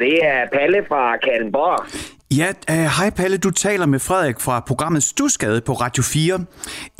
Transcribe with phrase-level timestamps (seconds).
[0.00, 1.86] det er Palle fra Kallenborg.
[2.38, 6.38] Ja, øh, hej Palle, du taler med Frederik fra programmet Stusgade på Radio 4.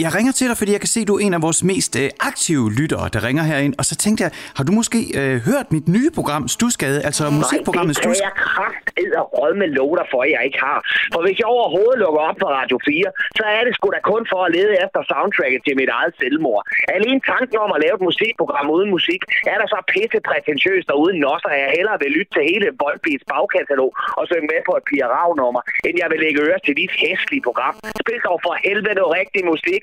[0.04, 1.92] Jeg ringer til dig, fordi jeg kan se, at du er en af vores mest
[2.02, 3.74] øh, aktive lyttere, der ringer herind.
[3.80, 7.94] Og så tænkte jeg, har du måske øh, hørt mit nye program Stusgade, altså musikprogrammet
[7.96, 10.78] Nej, det kan jeg kraftedder og rød med lov dig for, at jeg ikke har.
[11.14, 14.22] For hvis jeg overhovedet lukker op på Radio 4, så er det sgu da kun
[14.32, 16.62] for at lede efter soundtracket til mit eget selvmord.
[16.96, 19.20] Alene tanken om at lave et musikprogram uden musik,
[19.52, 22.66] er der så pisse prætentiøst og uden nosser, at jeg hellere vil lytte til hele
[22.82, 26.74] Volbeats bagkatalog og synge med på et Pia Rav-nummer, end jeg vil lægge øre til
[26.80, 27.74] dit hæslige program.
[28.02, 29.82] Spil dog for helvede noget rigtig musik.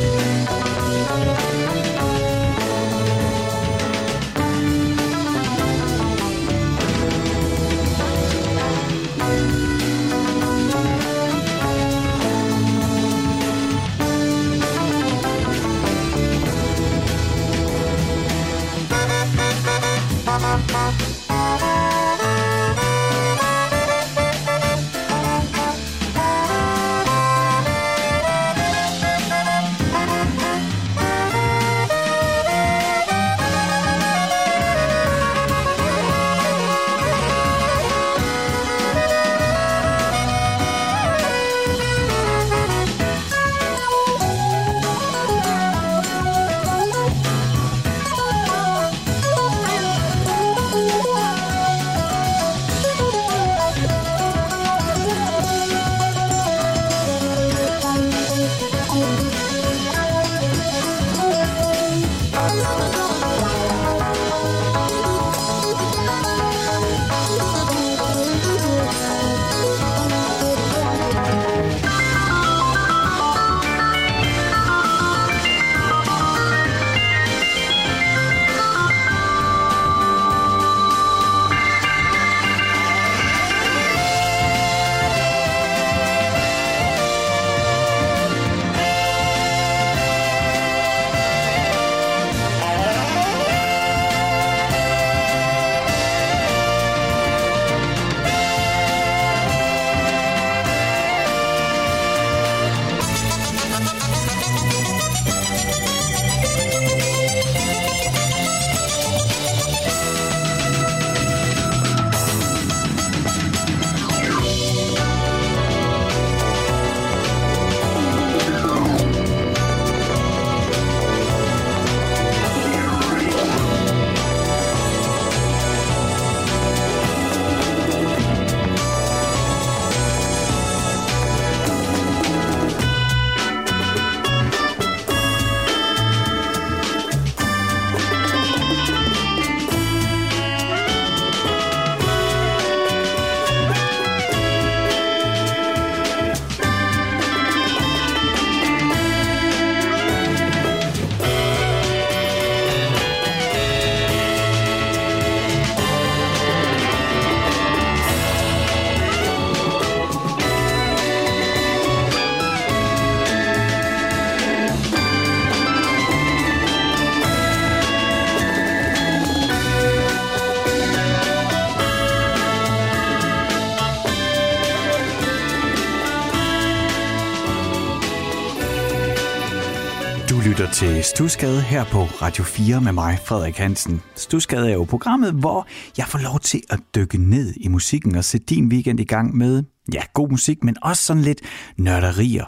[180.81, 184.01] Til Stusgade her på Radio 4 med mig, Frederik Hansen.
[184.15, 185.67] Stusgade er jo programmet, hvor
[185.97, 189.37] jeg får lov til at dykke ned i musikken og sætte din weekend i gang
[189.37, 189.63] med,
[189.93, 191.41] ja, god musik, men også sådan lidt
[191.77, 192.45] nørderier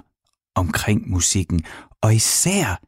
[0.56, 1.62] omkring musikken.
[2.02, 2.80] Og især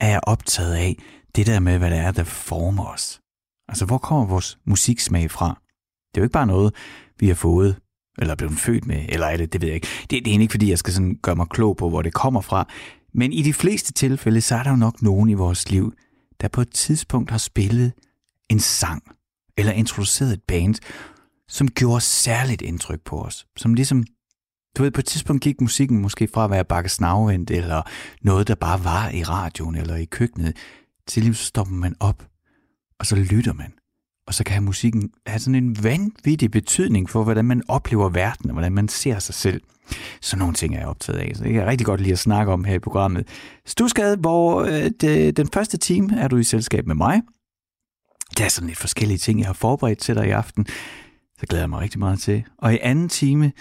[0.00, 0.96] er jeg optaget af
[1.36, 3.20] det der med, hvad det er, der former os.
[3.68, 5.46] Altså, hvor kommer vores musiksmag fra?
[6.14, 6.74] Det er jo ikke bare noget,
[7.18, 7.76] vi har fået,
[8.18, 9.88] eller er blevet født med, eller er det, det ved jeg ikke.
[10.00, 12.14] Det, det er egentlig ikke, fordi jeg skal sådan gøre mig klog på, hvor det
[12.14, 12.68] kommer fra.
[13.14, 15.92] Men i de fleste tilfælde, så er der jo nok nogen i vores liv,
[16.40, 17.92] der på et tidspunkt har spillet
[18.48, 19.02] en sang,
[19.56, 20.74] eller introduceret et band,
[21.48, 23.46] som gjorde særligt indtryk på os.
[23.56, 24.04] Som ligesom,
[24.76, 27.82] du ved, på et tidspunkt gik musikken måske fra at være bakkesnavvendt eller
[28.22, 30.56] noget, der bare var i radioen eller i køkkenet,
[31.06, 32.28] til lige så stopper man op,
[32.98, 33.72] og så lytter man
[34.26, 38.52] og så kan musikken have sådan en vanvittig betydning for, hvordan man oplever verden, og
[38.52, 39.62] hvordan man ser sig selv.
[40.20, 42.18] Så nogle ting er jeg optaget af, så det kan jeg rigtig godt lide at
[42.18, 43.28] snakke om her i programmet.
[43.66, 47.22] Stusgade, hvor øh, det, den første time er du i selskab med mig.
[48.38, 50.66] Der er sådan lidt forskellige ting, jeg har forberedt til dig i aften.
[51.38, 52.44] Så glæder jeg mig rigtig meget til.
[52.58, 53.52] Og i anden time,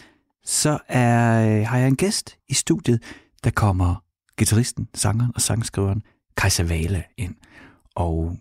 [0.45, 3.04] så er, øh, har jeg en gæst i studiet,
[3.44, 3.95] der kommer
[4.38, 6.04] gitarristen, sangeren og sangskriveren
[6.38, 7.36] Kajsa Vale ind.
[7.95, 8.38] Og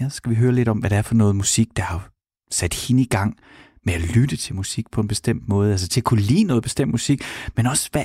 [0.00, 2.10] ja, skal vi høre lidt om, hvad det er for noget musik, der har
[2.50, 3.36] sat hende i gang
[3.84, 6.62] med at lytte til musik på en bestemt måde, altså til at kunne lide noget
[6.62, 7.22] bestemt musik,
[7.56, 8.04] men også, hvad,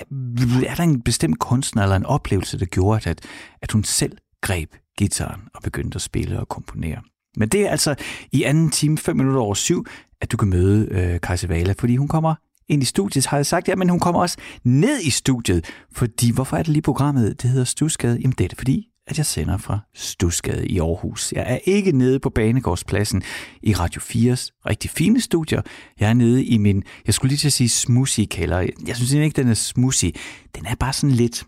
[0.68, 3.22] er der en bestemt kunstner eller en oplevelse, der gjorde, at,
[3.62, 7.02] at hun selv greb gitaren og begyndte at spille og komponere.
[7.38, 7.96] Men det er altså
[8.32, 9.86] i anden time, 5 minutter over syv,
[10.22, 12.36] at du kan møde øh, Kajsa Vala, fordi hun kommer
[12.70, 16.32] ind i studiet, har jeg sagt, ja, men hun kommer også ned i studiet, fordi
[16.32, 18.18] hvorfor er det lige programmet, det hedder Stusgade?
[18.22, 21.34] Jamen det er det, fordi at jeg sender fra Stusgade i Aarhus.
[21.36, 23.24] Jeg er ikke nede på Banegårdspladsen
[23.64, 25.62] i Radio 4's rigtig fine studier.
[26.00, 28.68] Jeg er nede i min, jeg skulle lige til at sige smoothie kælder.
[28.88, 30.12] Jeg synes ikke, den er smoothie.
[30.56, 31.44] Den er bare sådan lidt,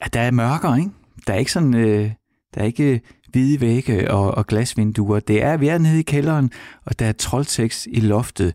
[0.00, 0.90] ja, der er mørkere, ikke?
[1.26, 2.10] Der er ikke sådan, øh,
[2.54, 3.00] der er ikke øh,
[3.30, 5.20] hvide vægge og, og glasvinduer.
[5.20, 6.50] Det er, vi er nede i kælderen,
[6.84, 8.54] og der er troldtekst i loftet,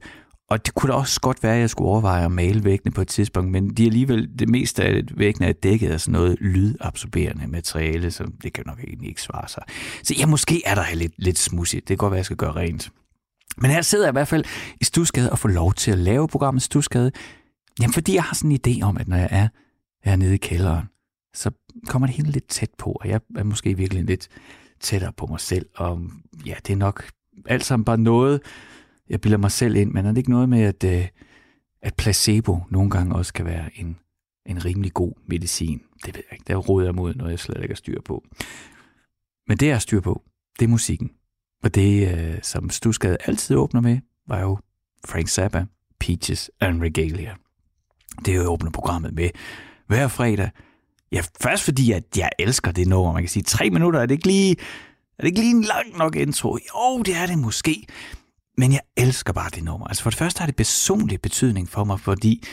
[0.50, 3.02] og det kunne da også godt være, at jeg skulle overveje at male væggene på
[3.02, 6.38] et tidspunkt, men de er alligevel, det meste af væggene er dækket af sådan noget
[6.42, 9.64] lydabsorberende materiale, så det kan nok egentlig ikke svare sig.
[10.04, 11.88] Så ja, måske er der lidt, lidt smudsigt.
[11.88, 12.92] Det kan godt være, at jeg skal gøre rent.
[13.58, 14.44] Men her sidder jeg i hvert fald
[14.82, 17.12] i Stusgade og får lov til at lave programmet Stusgade.
[17.80, 19.48] Jamen, fordi jeg har sådan en idé om, at når jeg er,
[20.04, 20.86] er nede i kælderen,
[21.34, 21.52] så
[21.88, 24.28] kommer det hele lidt tæt på, og jeg er måske virkelig lidt
[24.80, 25.66] tættere på mig selv.
[25.76, 26.02] Og
[26.46, 27.10] ja, det er nok
[27.46, 28.42] alt sammen bare noget,
[29.10, 31.08] jeg bilder mig selv ind, men er det ikke noget med, at, øh,
[31.82, 33.98] at placebo nogle gange også kan være en,
[34.46, 35.82] en rimelig god medicin?
[36.06, 36.46] Det ved jeg ikke.
[36.48, 38.24] Der råder jeg mod noget, jeg slet ikke har styr på.
[39.48, 40.24] Men det, jeg har styr på,
[40.60, 41.12] det er musikken.
[41.64, 44.58] Og det, øh, som Stusgade altid åbner med, var jo
[45.06, 45.66] Frank Zappa,
[46.00, 47.36] Peaches and Regalia.
[48.26, 49.30] Det er jo åbner programmet med
[49.88, 50.50] hver fredag.
[51.12, 53.14] Ja, først fordi, at jeg elsker det nummer.
[53.14, 54.56] Man kan sige, tre minutter, er det ikke lige,
[55.18, 56.58] er det ikke lige en lang nok intro?
[56.58, 57.88] Jo, det er det måske.
[58.58, 59.88] Men jeg elsker bare det nummer.
[59.88, 62.44] Altså for det første har det personlig betydning for mig, fordi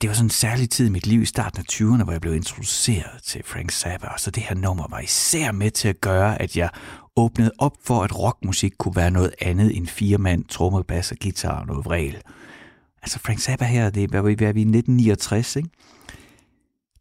[0.00, 2.20] det var sådan en særlig tid i mit liv i starten af 20'erne, hvor jeg
[2.20, 6.00] blev introduceret til Frank Zappa, og så det her nummer var især med til at
[6.00, 6.70] gøre, at jeg
[7.16, 11.16] åbnede op for, at rockmusik kunne være noget andet end fire mand, trommer, bass og
[11.22, 12.22] guitar og noget vrel.
[13.02, 15.68] Altså Frank Zappa her, det er, hvad vi er vi i 1969, ikke?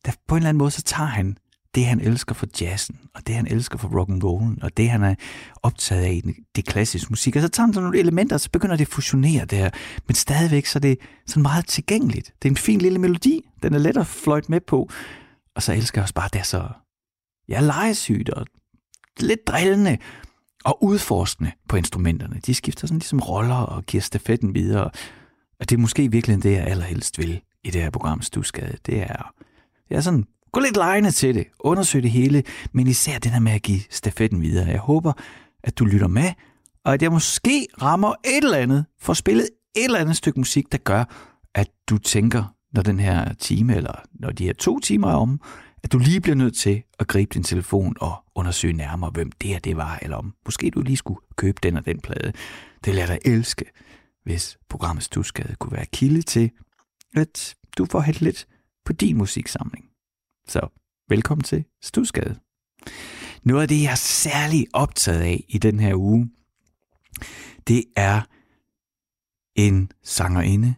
[0.05, 1.37] Der på en eller anden måde, så tager han
[1.75, 4.89] det, han elsker for jazzen, og det, han elsker for rock and roll, og det,
[4.89, 5.15] han er
[5.63, 7.35] optaget af i det klassiske musik.
[7.35, 9.69] Og så tager han sådan nogle elementer, og så begynder det at fusionere der.
[10.07, 10.97] Men stadigvæk så er det
[11.27, 12.33] sådan meget tilgængeligt.
[12.41, 13.41] Det er en fin lille melodi.
[13.63, 14.89] Den er let at fløjte med på.
[15.55, 16.67] Og så elsker jeg også bare, det er så
[17.49, 18.45] ja, legesygt og
[19.19, 19.97] lidt drillende
[20.65, 22.39] og udforskende på instrumenterne.
[22.45, 24.89] De skifter sådan ligesom roller og giver stafetten videre.
[25.59, 28.77] Og det er måske virkelig det, jeg allerhelst vil i det her program, Stusgade.
[28.85, 29.33] Det er,
[29.89, 31.47] det er sådan Gå lidt lejende til det.
[31.59, 34.67] Undersøg det hele, men især det der med at give stafetten videre.
[34.67, 35.13] Jeg håber,
[35.63, 36.31] at du lytter med,
[36.85, 40.71] og at jeg måske rammer et eller andet, for spillet et eller andet stykke musik,
[40.71, 41.03] der gør,
[41.55, 45.41] at du tænker, når den her time, eller når de her to timer er om,
[45.83, 49.49] at du lige bliver nødt til at gribe din telefon og undersøge nærmere, hvem det
[49.49, 52.33] her det var, eller om måske du lige skulle købe den og den plade.
[52.85, 53.65] Det lader dig elske,
[54.23, 56.51] hvis programmets Stusgade kunne være kilde til,
[57.15, 58.47] at du får helt lidt
[58.85, 59.85] på din musiksamling.
[60.47, 62.39] Så velkommen til Stusgade.
[63.43, 66.29] Noget af det, jeg er særlig optaget af i den her uge,
[67.67, 68.21] det er
[69.55, 70.75] en sangerinde,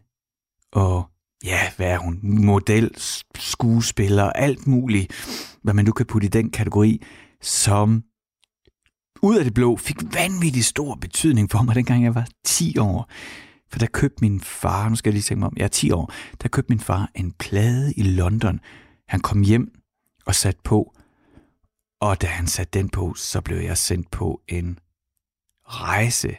[0.72, 1.10] og
[1.46, 2.20] ja, hvad er hun?
[2.24, 2.92] Model,
[3.38, 5.14] skuespiller, alt muligt,
[5.64, 7.02] hvad man nu kan putte i den kategori,
[7.42, 8.04] som
[9.22, 13.10] ud af det blå fik vanvittig stor betydning for mig, dengang jeg var 10 år.
[13.72, 15.92] For der købte min far, nu skal jeg lige tænke mig om, jeg er 10
[15.92, 18.60] år, der købte min far en plade i London
[19.08, 19.82] han kom hjem
[20.26, 20.96] og satte på,
[22.00, 24.80] og da han satte den på, så blev jeg sendt på en
[25.64, 26.38] rejse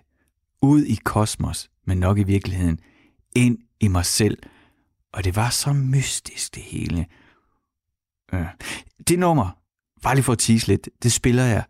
[0.62, 2.80] ud i kosmos, men nok i virkeligheden
[3.37, 4.38] ind i mig selv.
[5.12, 7.06] Og det var så mystisk det hele.
[8.32, 8.46] Øh.
[9.08, 9.58] Det nummer,
[10.02, 11.64] bare lige for at tease lidt, det spiller jeg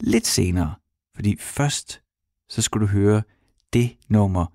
[0.00, 0.74] lidt senere.
[1.14, 2.02] Fordi først,
[2.48, 3.22] så skulle du høre
[3.72, 4.46] det nummer,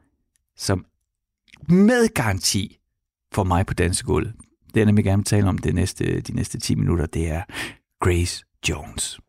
[0.56, 0.86] som
[1.70, 2.80] med garanti
[3.32, 4.36] får mig på dansegulvet
[4.78, 7.42] det, jeg nemlig gerne vil tale om det næste, de næste 10 minutter, det er
[8.02, 9.20] Grace Jones.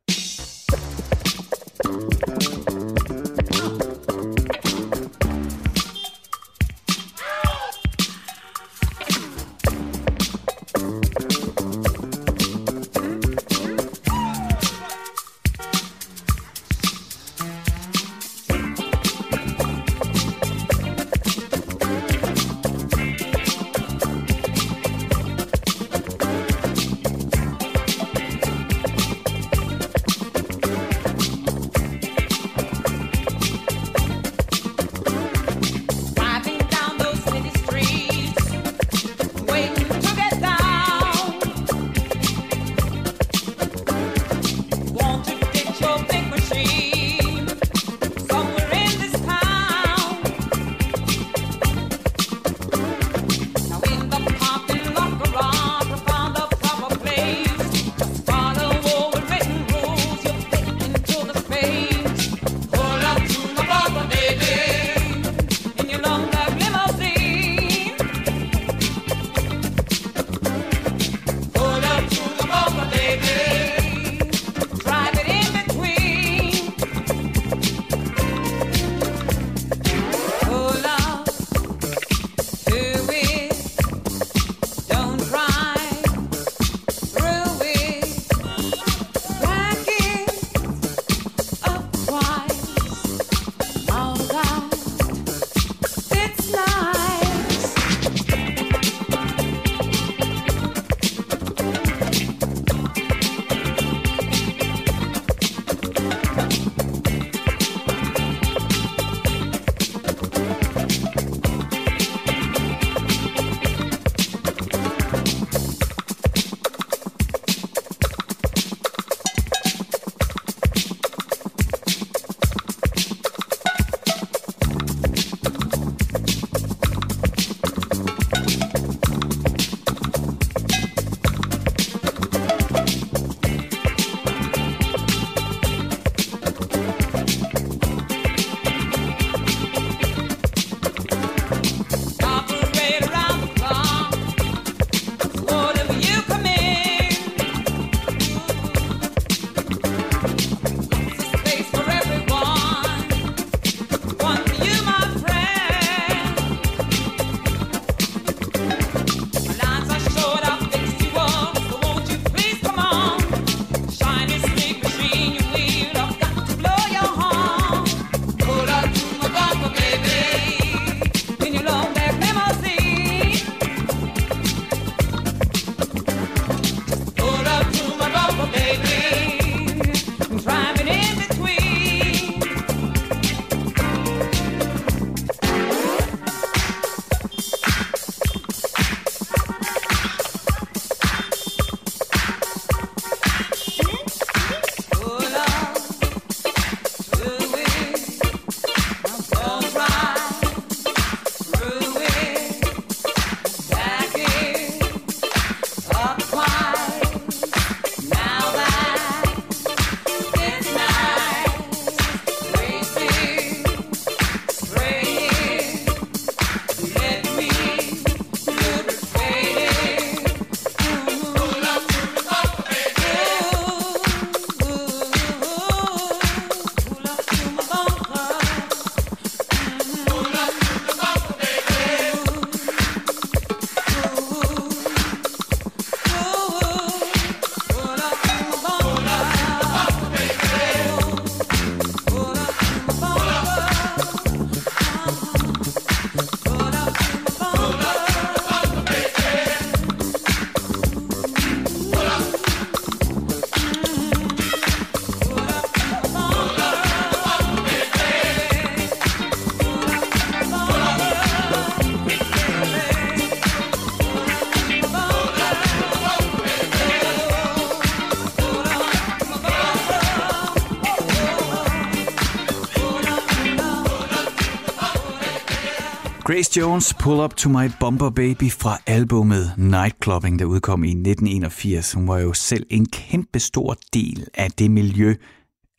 [276.59, 281.93] Jones, Pull Up To My Bumper Baby fra albumet Nightclubbing, der udkom i 1981.
[281.93, 285.15] Hun var jo selv en kæmpe stor del af det miljø,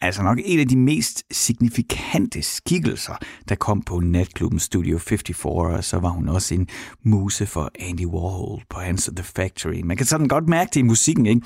[0.01, 3.13] altså nok en af de mest signifikante skikkelser,
[3.49, 6.67] der kom på natklubben Studio 54, og så var hun også en
[7.03, 9.81] muse for Andy Warhol på hans The Factory.
[9.83, 11.41] Man kan sådan godt mærke det i musikken, ikke?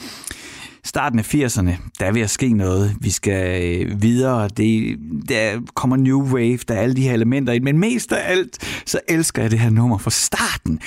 [0.85, 2.95] Starten af 80'erne, der er ved at ske noget.
[2.99, 4.47] Vi skal øh, videre.
[4.47, 4.97] Det,
[5.29, 8.81] der kommer New Wave, der er alle de her elementer i Men mest af alt,
[8.85, 10.79] så elsker jeg det her nummer fra starten.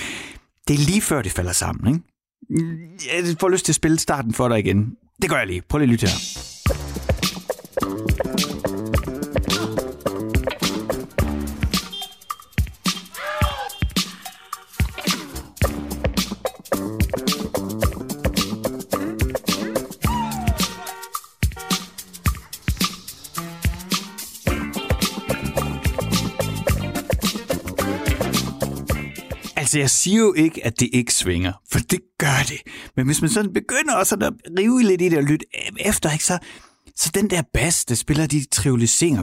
[0.68, 2.06] Det er lige før det falder sammen, ikke?
[3.16, 4.92] Jeg får lyst til at spille starten for dig igen.
[5.22, 5.62] Det gør jeg lige.
[5.68, 6.16] Prøv lige at lytte her.
[29.76, 32.62] Altså, jeg siger jo ikke, at det ikke svinger, for det gør det.
[32.96, 35.46] Men hvis man sådan begynder også at rive lidt i det og lytte
[35.80, 36.38] efter, ikke, så,
[36.96, 39.22] så den der bas, der spiller de trioliserer,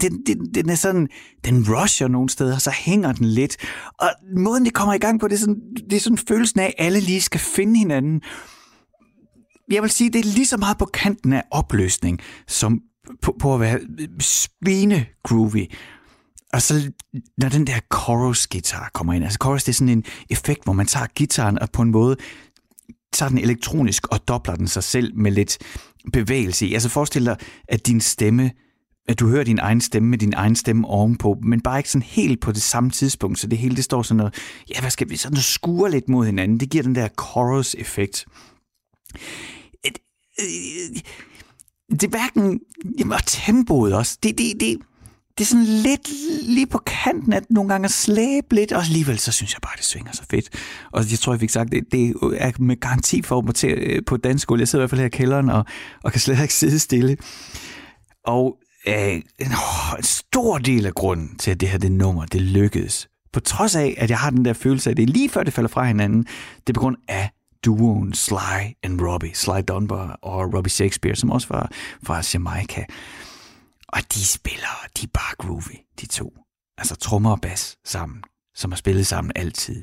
[0.00, 1.08] den, den, den er sådan,
[1.44, 3.56] den rusher nogle steder, så hænger den lidt.
[3.98, 5.60] Og måden, det kommer i gang på, det er sådan,
[5.90, 8.22] det er sådan følelsen af, at alle lige skal finde hinanden.
[9.70, 12.80] Jeg vil sige, det er lige så meget på kanten af opløsning, som
[13.22, 13.80] på, på at være
[14.20, 15.66] spine groovy.
[16.52, 16.92] Og så
[17.38, 20.86] når den der chorus-guitar kommer ind, altså chorus det er sådan en effekt, hvor man
[20.86, 22.16] tager gitaren og på en måde
[23.12, 25.58] tager den elektronisk og dobler den sig selv med lidt
[26.12, 26.74] bevægelse i.
[26.74, 27.36] Altså forestil dig,
[27.68, 28.50] at din stemme,
[29.08, 32.06] at du hører din egen stemme med din egen stemme ovenpå, men bare ikke sådan
[32.06, 34.34] helt på det samme tidspunkt, så det hele det står sådan noget,
[34.74, 36.60] ja, hvad skal vi, sådan noget skuer lidt mod hinanden.
[36.60, 38.26] Det giver den der chorus-effekt.
[39.86, 39.92] Øh,
[41.90, 42.60] det er hverken,
[42.98, 44.78] jamen, og tempoet også, det, det, det,
[45.38, 46.08] det er sådan lidt
[46.42, 49.84] lige på kanten at nogle gange slæbe lidt, og alligevel så synes jeg bare, det
[49.84, 50.48] svinger så fedt.
[50.92, 54.02] Og jeg tror, jeg fik sagt, det, det er med garanti for mig til øh,
[54.06, 54.60] på dansk skole.
[54.60, 55.64] Jeg sidder i hvert fald her i kælderen og,
[56.04, 57.16] og kan slet ikke sidde stille.
[58.26, 59.52] Og øh, en, en
[60.02, 63.94] stor del af grunden til, at det her det nummer, det lykkedes, på trods af,
[63.98, 65.84] at jeg har den der følelse af, at det er lige før det falder fra
[65.84, 66.26] hinanden,
[66.66, 67.30] det er på grund af
[67.64, 71.70] duoen Sly and Robbie, Sly Dunbar og Robbie Shakespeare, som også var
[72.02, 72.84] fra Jamaica.
[73.92, 76.32] Og de spiller, de er bare groovy, de to.
[76.78, 78.22] Altså trommer og bas sammen,
[78.54, 79.82] som har spillet sammen altid.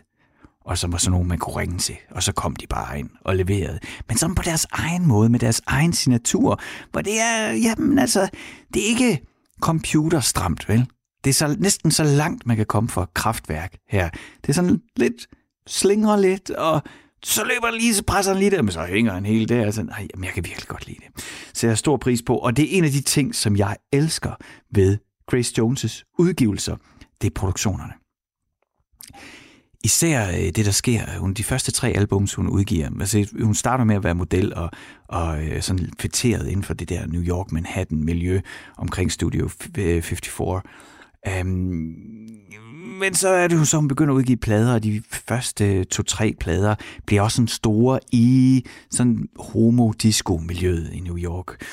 [0.66, 1.96] Og som var sådan nogen, man kunne ringe til.
[2.12, 3.80] Og så kom de bare ind og leverede.
[4.08, 6.62] Men sådan på deres egen måde, med deres egen signatur.
[6.92, 8.30] Hvor det er, jamen altså,
[8.74, 9.26] det er ikke
[9.62, 10.88] computerstramt, vel?
[11.24, 14.10] Det er så, næsten så langt, man kan komme for kraftværk her.
[14.42, 15.28] Det er sådan lidt,
[15.68, 16.82] slinger lidt, og
[17.24, 19.66] så løber han lige, så presser han lige der, men så hænger han hele der.
[19.66, 21.24] Altså, nej, jamen, jeg kan virkelig godt lide det.
[21.54, 23.78] Så jeg har stor pris på, og det er en af de ting, som jeg
[23.94, 24.32] elsker
[24.72, 26.76] ved Grace Jones' udgivelser,
[27.22, 27.94] det er produktionerne.
[29.84, 33.56] Især øh, det, der sker, øh, hun, de første tre albums, hun udgiver, altså, hun
[33.56, 34.72] starter med at være model og,
[35.08, 38.42] og øh, sådan fætteret inden for det der New York Manhattan-miljø
[38.78, 40.64] omkring Studio 54.
[41.42, 41.96] Um,
[42.90, 46.36] men så er det jo så, hun begynder at udgive plader, og de første to-tre
[46.40, 46.76] plader
[47.06, 51.64] bliver også sådan store i sådan homo-disco-miljøet i New York.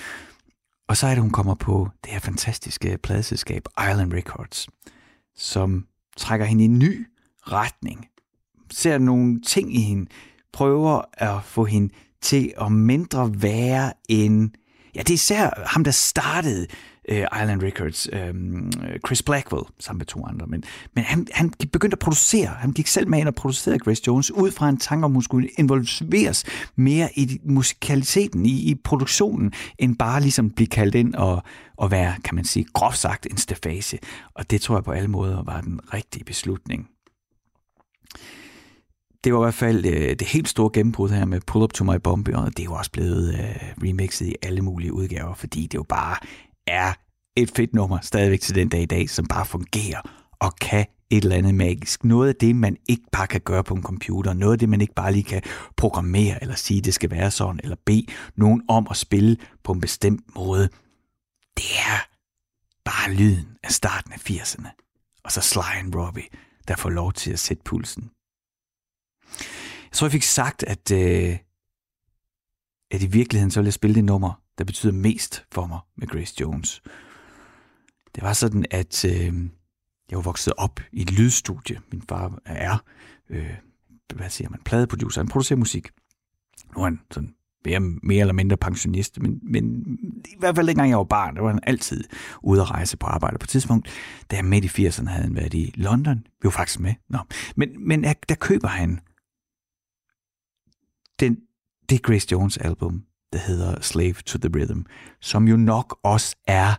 [0.89, 4.67] Og så er det, hun kommer på det her fantastiske pladeselskab Island Records,
[5.37, 7.07] som trækker hende i en ny
[7.43, 8.07] retning.
[8.71, 10.07] Ser nogle ting i hende,
[10.53, 14.55] prøver at få hende til at mindre være en...
[14.95, 16.67] Ja, det er især ham, der startede
[17.09, 18.35] øh, Island Records, øh,
[19.07, 20.47] Chris Blackwell, sammen med to andre.
[20.47, 20.65] Men,
[20.95, 22.47] men han, han begyndte at producere.
[22.47, 25.15] Han gik selv med ind og producerede Grace Jones, ud fra en tanke om, at
[25.15, 26.45] hun skulle involveres
[26.77, 31.43] mere i musikaliteten, i, i produktionen, end bare ligesom blive kaldt ind og,
[31.77, 33.99] og være, kan man sige, groft sagt en stafase.
[34.35, 36.89] Og det tror jeg på alle måder var den rigtige beslutning
[39.27, 41.85] det var i hvert fald øh, det helt store gennembrud her med Pull Up To
[41.85, 45.63] My Bomb, og det er jo også blevet øh, remixet i alle mulige udgaver, fordi
[45.63, 46.17] det jo bare
[46.67, 46.93] er
[47.37, 50.01] et fedt nummer stadigvæk til den dag i dag, som bare fungerer
[50.41, 52.05] og kan et eller andet magisk.
[52.05, 54.33] Noget af det, man ikke bare kan gøre på en computer.
[54.33, 55.43] Noget af det, man ikke bare lige kan
[55.77, 59.81] programmere eller sige, det skal være sådan, eller bede nogen om at spille på en
[59.81, 60.69] bestemt måde.
[61.57, 62.09] Det er
[62.85, 64.69] bare lyden af starten af 80'erne.
[65.25, 66.29] Og så Sly and Robbie,
[66.69, 68.11] der får lov til at sætte pulsen.
[69.85, 71.39] Jeg tror, jeg fik sagt, at, øh,
[72.91, 76.09] at i virkeligheden så ville jeg spille det nummer, der betyder mest for mig med
[76.09, 76.83] Grace Jones.
[78.15, 79.35] Det var sådan, at øh,
[80.11, 81.81] jeg var vokset op i et lydstudie.
[81.93, 82.79] Min far er,
[83.31, 83.55] øh,
[84.15, 85.21] hvad siger man, pladeproducer.
[85.21, 85.91] Han producerer musik.
[86.77, 89.85] Nu er han sådan mere, mere eller mindre pensionist, men, men
[90.25, 92.05] i hvert fald dengang jeg var barn, der var han altid
[92.43, 93.39] ude at rejse på arbejde.
[93.39, 93.89] På et tidspunkt,
[94.31, 97.19] da jeg midt i 80'erne havde han været i London, vi var faktisk med, Nå.
[97.57, 99.01] men, men der køber han
[101.21, 101.39] den,
[101.91, 104.81] det Grace Jones album, der hedder Slave to the Rhythm,
[105.21, 106.75] som jo nok også er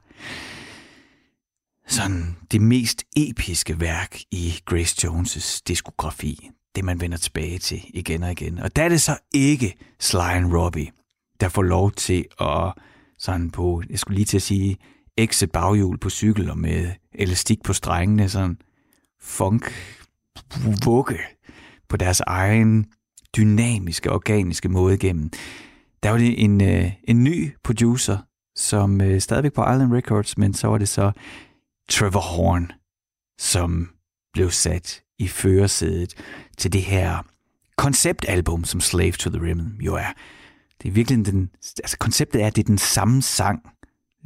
[1.88, 6.50] sådan det mest episke værk i Grace Jones' diskografi.
[6.76, 8.60] Det man vender tilbage til igen og igen.
[8.60, 10.92] Og der er det så ikke Sly and Robbie,
[11.40, 12.74] der får lov til at
[13.18, 14.78] sådan på, jeg skulle lige til at sige,
[15.18, 18.58] exit baghjul på cykel og med elastik på strengene, sådan
[19.22, 19.74] funk
[20.86, 21.18] vugge
[21.90, 22.86] på deres egen
[23.38, 25.32] dynamiske, organiske måde igennem.
[26.04, 28.18] Der var det en, øh, en ny producer,
[28.56, 31.12] som øh, stadigvæk på Island Records, men så var det så
[31.90, 32.72] Trevor Horn,
[33.40, 33.90] som
[34.34, 36.14] blev sat i førersædet
[36.58, 37.24] til det her
[37.76, 40.14] konceptalbum, som Slave to the Rhythm jo er.
[40.82, 41.50] Det er virkelig den,
[41.84, 43.62] altså konceptet er, at det er den samme sang,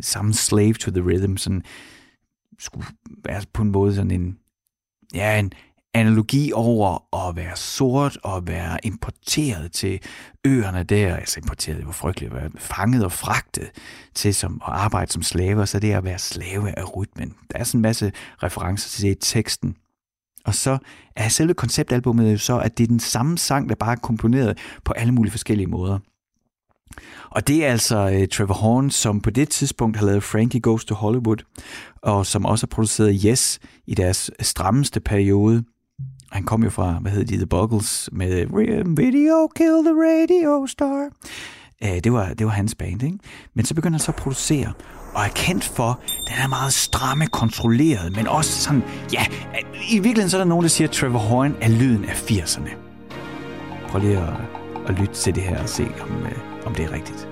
[0.01, 1.63] samme Slave to the Rhythm, sådan
[2.60, 2.88] skulle
[3.23, 4.38] være på en måde sådan en,
[5.13, 5.53] ja, en,
[5.93, 9.99] analogi over at være sort og være importeret til
[10.45, 13.69] øerne der, altså importeret, det var frygteligt, at være fanget og fragtet
[14.15, 17.36] til som at arbejde som slave, så det er at være slave af rytmen.
[17.51, 18.12] Der er sådan en masse
[18.43, 19.75] referencer til det i teksten.
[20.45, 20.77] Og så
[21.15, 24.58] er selve konceptalbummet jo så, at det er den samme sang, der bare er komponeret
[24.84, 25.99] på alle mulige forskellige måder.
[27.30, 30.86] Og det er altså uh, Trevor Horn, som på det tidspunkt har lavet Frankie Goes
[30.86, 31.38] to Hollywood,
[32.01, 35.63] og som også har produceret Yes i deres strammeste periode.
[36.32, 38.46] Han kom jo fra, hvad hedder de, The Buggles, med
[38.96, 41.08] Video Kill the Radio Star.
[41.86, 43.17] Uh, det, var, det var hans band, ikke?
[43.54, 44.74] Men så begynder han så at producere,
[45.13, 49.26] og er kendt for, den er meget stramme, kontrolleret, men også sådan, ja,
[49.89, 52.70] i virkeligheden så er der nogen, der siger, at Trevor Horn er lyden af 80'erne.
[53.88, 54.34] Prøv lige at,
[54.88, 57.31] at lytte til det her og se, om, øh, om det er rigtigt.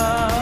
[0.00, 0.39] love.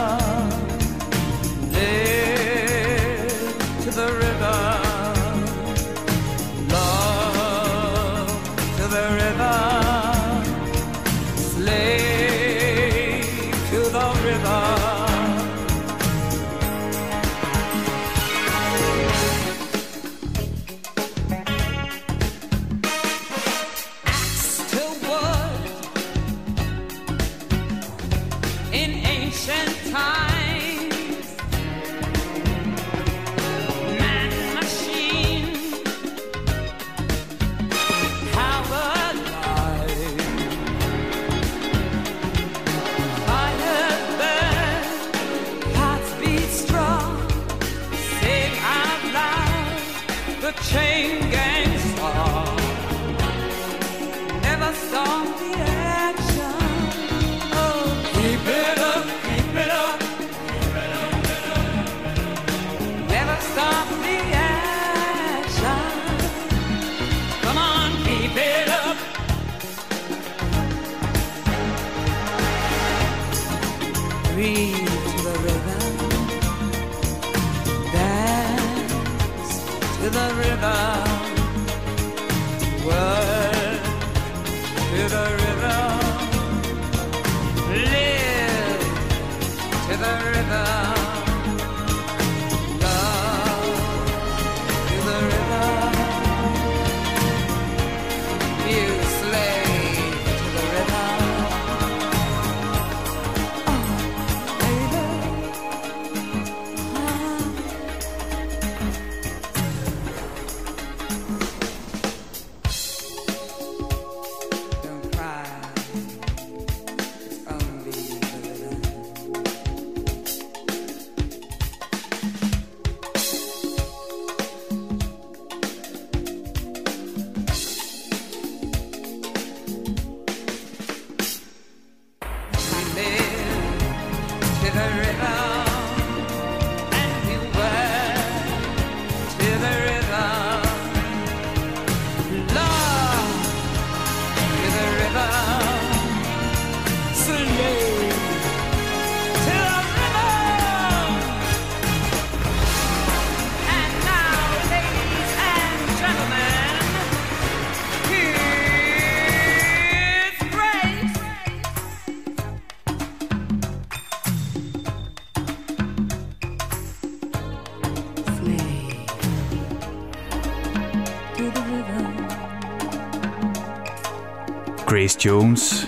[175.09, 175.87] Grace Jones,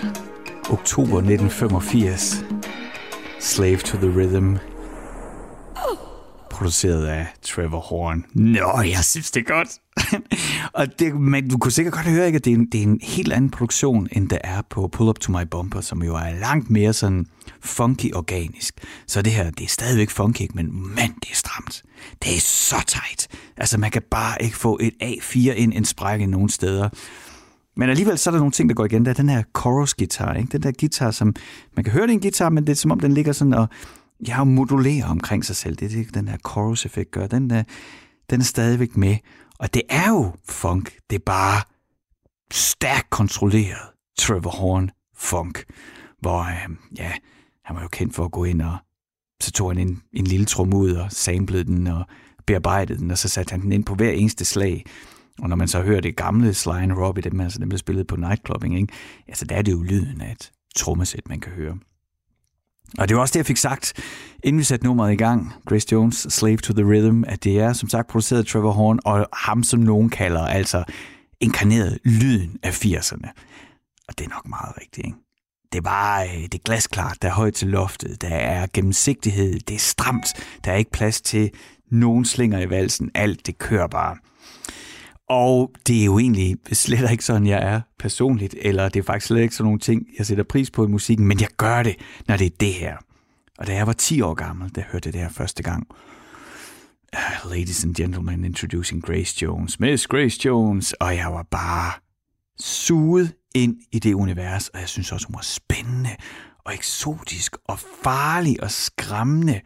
[0.69, 2.43] oktober 1985.
[3.39, 4.55] Slave to the Rhythm.
[6.49, 8.25] Produceret af Trevor Horn.
[8.33, 9.69] Nå, jeg synes det er godt.
[10.79, 12.83] og det, men du kunne sikkert godt høre, ikke, at det er, en, det er
[12.83, 16.15] en helt anden produktion, end der er på Pull Up To My Bumper, som jo
[16.15, 17.25] er langt mere sådan
[17.63, 18.73] funky organisk.
[19.07, 21.83] Så det her, det er stadigvæk funky, men mand, det er stramt.
[22.23, 23.27] Det er så tight.
[23.57, 26.89] Altså, man kan bare ikke få et A4 ind en sprække nogen steder.
[27.75, 29.05] Men alligevel så er der nogle ting, der går igen.
[29.05, 30.51] Der er den her chorus-guitar, ikke?
[30.51, 31.35] Den der guitar, som...
[31.75, 33.53] Man kan høre, det er en guitar, men det er som om, den ligger sådan
[33.53, 33.67] og...
[34.27, 35.75] Ja, modulerer omkring sig selv.
[35.75, 37.27] Det er det, den her chorus-effekt gør.
[37.27, 37.63] Den, der,
[38.29, 39.17] den er stadigvæk med.
[39.59, 40.97] Og det er jo funk.
[41.09, 41.61] Det er bare
[42.51, 43.77] stærkt kontrolleret
[44.19, 45.63] Trevor Horn funk.
[46.19, 47.11] Hvor, øh, ja,
[47.65, 48.77] han var jo kendt for at gå ind og
[49.41, 52.05] så tog han en, en lille trum ud og samplede den og
[52.45, 54.85] bearbejdede den, og så satte han den ind på hver eneste slag.
[55.41, 58.07] Og når man så hører det gamle Sly and Robbie, dem, altså dem blev spillet
[58.07, 58.93] på nightclubbing, ikke?
[59.27, 61.77] altså der er det jo lyden af et trommesæt, man kan høre.
[62.97, 63.93] Og det var også det, jeg fik sagt,
[64.43, 67.73] inden vi satte nummeret i gang, Grace Jones, Slave to the Rhythm, at det er
[67.73, 70.83] som sagt produceret af Trevor Horn, og ham som nogen kalder, altså
[71.39, 73.29] inkarneret lyden af 80'erne.
[74.07, 75.17] Og det er nok meget rigtigt, ikke?
[75.71, 79.59] Det er bare øh, det er glasklart, der er højt til loftet, der er gennemsigtighed,
[79.59, 80.27] det er stramt,
[80.65, 81.51] der er ikke plads til
[81.91, 84.17] nogen slinger i valsen, alt det kører bare.
[85.31, 89.27] Og det er jo egentlig slet ikke sådan, jeg er personligt, eller det er faktisk
[89.27, 91.95] slet ikke sådan nogle ting, jeg sætter pris på i musikken, men jeg gør det,
[92.27, 92.97] når det er det her.
[93.57, 95.87] Og da jeg var 10 år gammel, da jeg hørte det her første gang,
[97.15, 101.91] uh, Ladies and gentlemen, introducing Grace Jones, Miss Grace Jones, og jeg var bare
[102.59, 106.15] suget ind i det univers, og jeg synes også, hun var spændende
[106.65, 109.61] og eksotisk og farlig og skræmmende.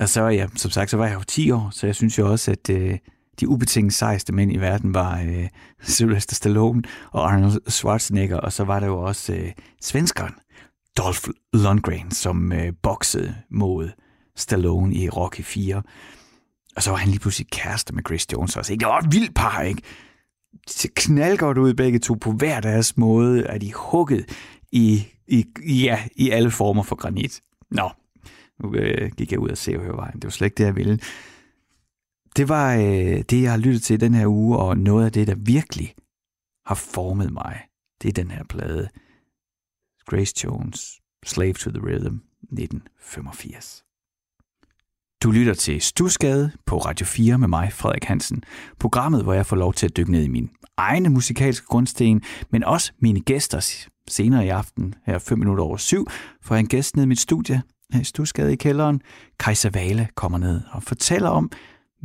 [0.00, 2.30] Og så, ja, som sagt, så var jeg jo 10 år, så jeg synes jo
[2.30, 2.98] også, at øh,
[3.40, 5.48] de ubetinget sejeste mænd i verden var øh,
[5.82, 10.34] Sylvester Stallone og Arnold Schwarzenegger, og så var der jo også øh, svenskeren
[10.96, 13.90] Dolph Lundgren, som øh, boksede mod
[14.36, 15.82] Stallone i Rocky 4.
[16.76, 18.72] Og så var han lige pludselig kæreste med Chris Jones også.
[18.72, 18.80] Ikke?
[18.80, 19.82] Det var et vildt par, ikke?
[20.82, 24.24] Det knaldgodt ud begge to på hver deres måde, er de hugget
[24.72, 27.40] i, i, ja, i alle former for granit.
[27.70, 27.90] Nå,
[28.62, 30.14] nu øh, gik jeg ud og se vejen.
[30.14, 30.98] Det var slet ikke det, jeg ville.
[32.36, 35.26] Det var øh, det, jeg har lyttet til den her uge, og noget af det,
[35.26, 35.94] der virkelig
[36.66, 37.60] har formet mig,
[38.02, 38.88] det er den her plade.
[40.06, 43.84] Grace Jones, Slave to the Rhythm, 1985.
[45.22, 48.42] Du lytter til Stusgade på Radio 4 med mig, Frederik Hansen.
[48.78, 52.64] Programmet, hvor jeg får lov til at dykke ned i min egne musikalske grundsten, men
[52.64, 56.06] også mine gæster senere i aften, her 5 minutter over syv,
[56.42, 59.00] får jeg en gæst ned i mit studie her i Stusgade i kælderen.
[59.38, 61.50] Kajsa Vale kommer ned og fortæller om,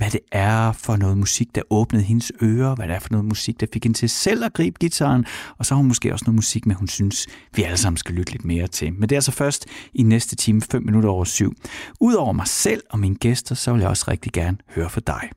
[0.02, 3.26] hvad det er for noget musik, der åbnede hendes ører, hvad det er for noget
[3.26, 5.26] musik, der fik hende til selv at gribe gitaren,
[5.58, 8.16] og så har hun måske også noget musik, med hun synes, vi alle sammen skal
[8.16, 8.94] lytte lidt mere til.
[8.94, 11.54] Men det er altså først i næste time, 5 minutter over syv.
[12.00, 15.30] Udover mig selv og mine gæster, så vil jeg også rigtig gerne høre fra dig.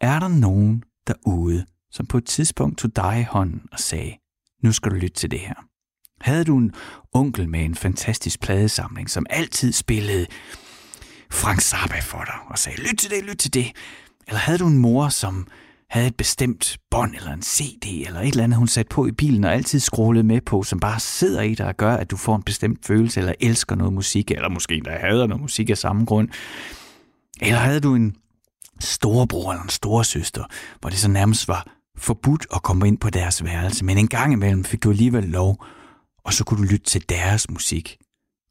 [0.00, 4.12] Er der nogen derude, som på et tidspunkt tog dig i hånden og sagde,
[4.62, 5.54] nu skal du lytte til det her?
[6.20, 6.72] Havde du en
[7.12, 10.26] onkel med en fantastisk pladesamling, som altid spillede
[11.30, 13.72] Frank Zappa for dig og sagde, lyt til det, lyt til det.
[14.26, 15.46] Eller havde du en mor, som
[15.90, 19.12] havde et bestemt bånd eller en CD eller et eller andet, hun satte på i
[19.12, 22.16] bilen og altid scrollede med på, som bare sidder i dig og gør, at du
[22.16, 25.78] får en bestemt følelse eller elsker noget musik, eller måske der hader noget musik af
[25.78, 26.28] samme grund.
[27.40, 28.16] Eller havde du en
[28.80, 30.44] storebror eller en storesøster,
[30.80, 31.66] hvor det så nærmest var
[31.98, 35.64] forbudt at komme ind på deres værelse, men en gang imellem fik du alligevel lov,
[36.24, 37.96] og så kunne du lytte til deres musik,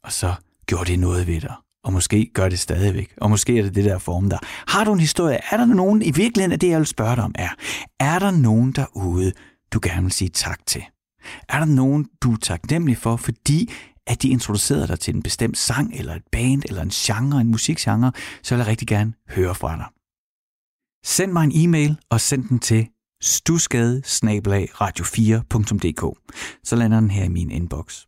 [0.03, 0.33] og så
[0.65, 1.55] gjorde det noget ved dig
[1.87, 4.37] og måske gør det stadigvæk, og måske er det det der form der.
[4.67, 5.39] Har du en historie?
[5.51, 7.49] Er der nogen, i virkeligheden er det, jeg vil spørge dig om, er,
[7.99, 9.31] er der nogen derude,
[9.73, 10.83] du gerne vil sige tak til?
[11.49, 13.73] Er der nogen, du er taknemmelig for, fordi
[14.07, 17.51] at de introducerede dig til en bestemt sang, eller et band, eller en genre, en
[17.51, 18.11] musikgenre,
[18.43, 19.85] så vil jeg rigtig gerne høre fra dig.
[21.05, 22.87] Send mig en e-mail, og send den til
[23.21, 26.17] stusgade radio4.dk.
[26.63, 28.05] Så lander den her i min inbox.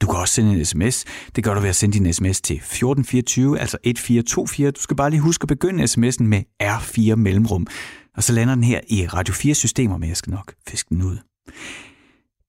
[0.00, 1.04] Du kan også sende en sms.
[1.36, 4.70] Det gør du ved at sende din sms til 1424, altså 1424.
[4.70, 7.66] Du skal bare lige huske at begynde sms'en med R4 mellemrum.
[8.16, 11.18] Og så lander den her i Radio 4-systemer, men jeg skal nok fiske den ud.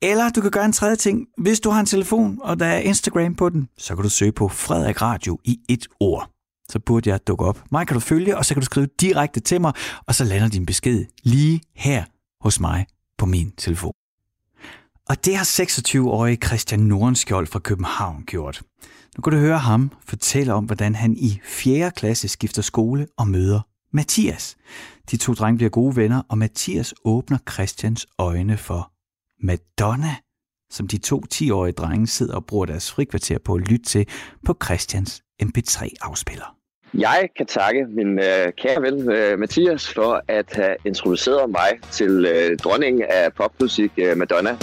[0.01, 1.27] Eller du kan gøre en tredje ting.
[1.37, 4.31] Hvis du har en telefon, og der er Instagram på den, så kan du søge
[4.31, 6.29] på Frederik Radio i et ord.
[6.69, 7.63] Så burde jeg dukke op.
[7.71, 9.73] Mig kan du følge, og så kan du skrive direkte til mig,
[10.07, 12.03] og så lander din besked lige her
[12.43, 12.85] hos mig
[13.17, 14.00] på min telefon.
[15.11, 18.61] Og det har 26-årige Christian Nordenskjold fra København gjort.
[19.17, 21.91] Nu kan du høre ham fortælle om, hvordan han i 4.
[21.91, 23.61] klasse skifter skole og møder
[23.93, 24.57] Mathias.
[25.11, 28.91] De to drenge bliver gode venner, og Mathias åbner Christians øjne for
[29.45, 30.15] Madonna,
[30.71, 34.07] som de to 10-årige drenge sidder og bruger deres frikvarter på at lytte til
[34.45, 36.57] på Christians MP3-afspiller.
[36.93, 42.25] Jeg kan takke min øh, kære ven øh, Mathias for at have introduceret mig til
[42.25, 44.57] øh, dronningen af popmusik, øh, Madonna.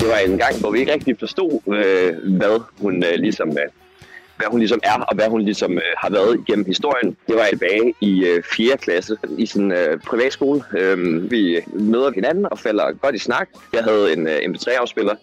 [0.00, 3.68] Det var en gang, hvor vi ikke rigtig forstod, øh, hvad hun øh, ligesom øh,
[4.38, 7.16] hvad hun ligesom er, og hvad hun ligesom øh, har været igennem historien.
[7.28, 8.76] Det var tilbage i øh, 4.
[8.76, 10.62] klasse i sin øh, privatskole.
[10.78, 13.48] Øh, vi møder hinanden og falder godt i snak.
[13.72, 15.14] Jeg havde en øh, MP3-afspiller.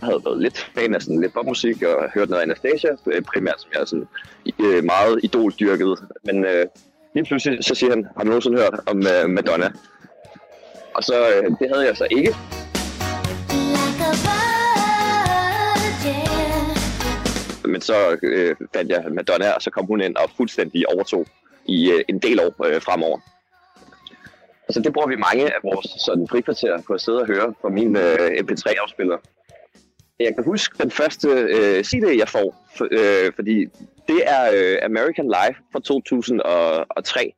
[0.00, 3.60] Jeg havde været lidt fan af sådan lidt popmusik og hørt noget Anastasia, øh, primært
[3.60, 4.08] som jeg sådan
[4.58, 5.98] øh, meget idoldyrket.
[6.24, 6.66] Men øh,
[7.14, 9.72] lige pludselig så siger han, har du nogensinde hørt om øh, Madonna?
[10.94, 12.34] Og så, øh, det havde jeg så ikke.
[17.66, 21.26] men så øh, fandt jeg Madonna, og så kom hun ind og fuldstændig overtog
[21.66, 23.18] i øh, en del år øh, fremover.
[24.68, 27.68] Altså det bruger vi mange af vores sådan, frikvarter på at sidde og høre fra
[27.68, 29.18] min øh, MP3-afspiller.
[30.20, 33.64] Jeg kan huske den første øh, CD, jeg får, for, øh, fordi
[34.08, 37.32] det er øh, American Life fra 2003.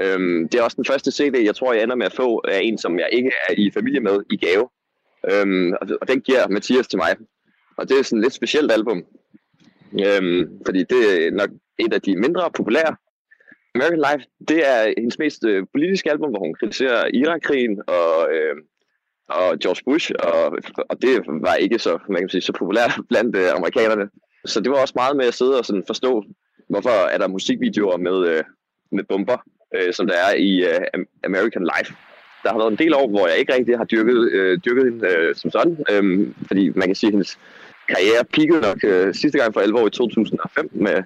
[0.00, 2.60] Øhm, det er også den første CD, jeg tror, jeg ender med at få af
[2.62, 4.68] en, som jeg ikke er i familie med i gave.
[5.30, 7.16] Øhm, og, og den giver Mathias til mig.
[7.76, 9.04] Og det er sådan et lidt specielt album.
[10.06, 12.96] Øhm, fordi det er nok et af de mindre populære.
[13.74, 18.56] American Life, det er hendes mest øh, politiske album, hvor hun kritiserer Irakkrigen og, øh,
[19.40, 20.58] og George Bush, og,
[20.90, 24.08] og det var ikke så, man kan sige, så populært blandt øh, amerikanerne.
[24.44, 26.24] Så det var også meget med at sidde og sådan forstå,
[26.68, 28.44] hvorfor er der musikvideoer med, øh,
[28.92, 29.38] med bomber,
[29.74, 31.94] øh, som der er i øh, American Life.
[32.42, 35.08] Der har været en del år, hvor jeg ikke rigtig har dyrket, øh, dyrket hende
[35.08, 37.38] øh, som sådan, øh, fordi man kan sige, at hendes
[37.88, 41.02] karriere peakede nok øh, sidste gang for alvor i 2005 med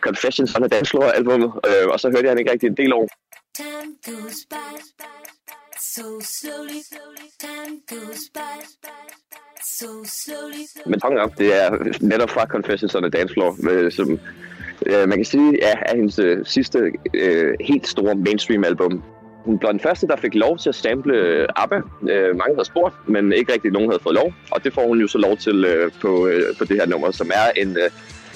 [0.00, 2.76] Confessions on a Dance Floor albumet, øh, og så hørte jeg han ikke rigtig en
[2.76, 3.08] del år.
[3.54, 5.17] Time goes by,
[5.80, 6.82] so slowly,
[7.38, 8.64] time goes by,
[9.62, 10.66] so slowly.
[10.86, 14.18] Men Tongue Up, det er netop fra Confessions on a Dance Floor, øh, som
[14.86, 19.02] øh, man kan sige ja, er hendes øh, sidste øh, helt store mainstream album.
[19.44, 21.76] Hun blev den første, der fik lov til at sample øh, ABBA.
[22.10, 24.32] Øh, mange havde spurgt, men ikke rigtig nogen havde fået lov.
[24.50, 27.10] Og det får hun jo så lov til øh, på, øh, på det her nummer,
[27.10, 27.90] som er en, øh,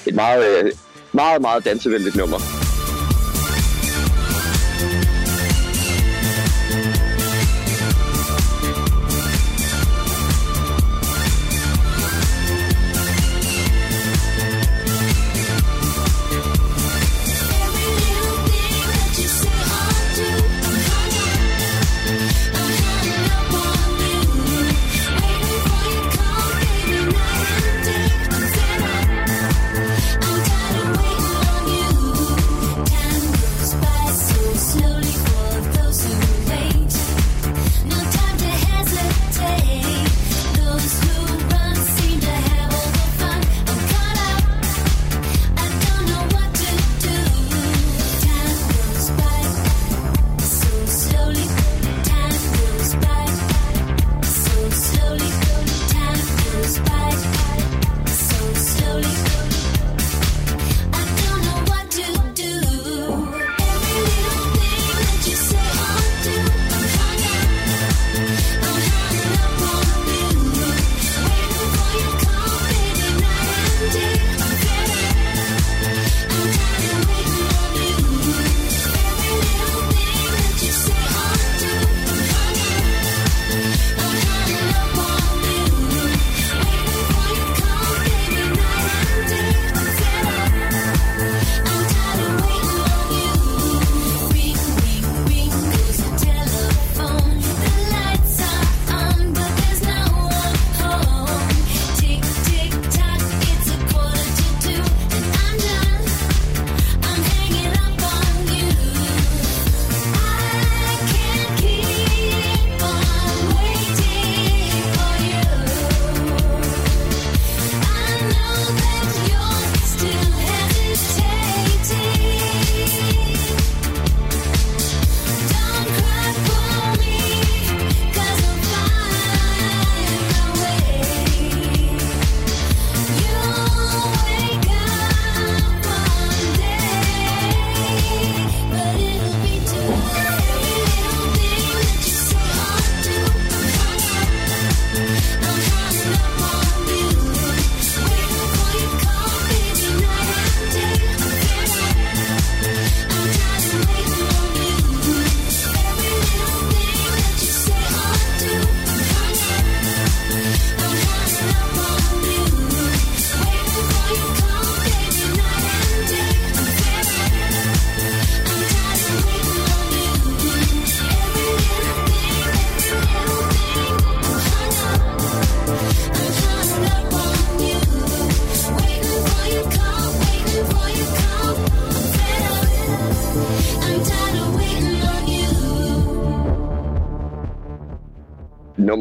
[0.07, 0.71] et meget, øh,
[1.13, 2.62] meget, meget dansevenligt nummer.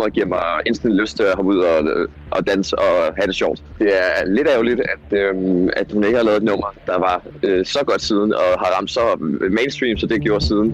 [0.03, 3.27] Nummeret giver mig instant lyst til at hoppe ud og, øh, og danse og have
[3.27, 3.63] det sjovt.
[3.79, 5.35] Det er lidt ærgerligt, at, øh,
[5.77, 8.71] at hun ikke har lavet et nummer, der var øh, så godt siden og har
[8.77, 9.05] ramt så
[9.51, 10.69] mainstream, så det gjorde siden.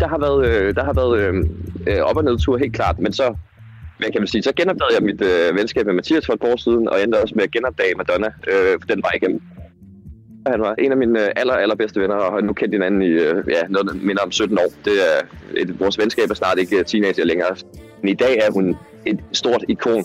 [0.00, 1.42] Der har været, øh, der har været øhm,
[1.86, 3.34] øh op- og nedtur helt klart, men så
[3.98, 6.48] hvad kan man sige, så genopdagede jeg mit øh, venskab med Mathias for et par
[6.48, 9.40] år siden, og endte også med at genopdage Madonna øh, den vej igennem.
[10.46, 13.08] Han var en af mine øh, aller, allerbedste venner, og har nu kendt hinanden i
[13.08, 14.72] øh, ja, noget, der minder om 17 år.
[14.84, 15.26] Det er,
[15.56, 17.56] et, vores venskab er snart ikke øh, teenager længere.
[18.00, 18.76] Men i dag er hun
[19.06, 20.04] et stort ikon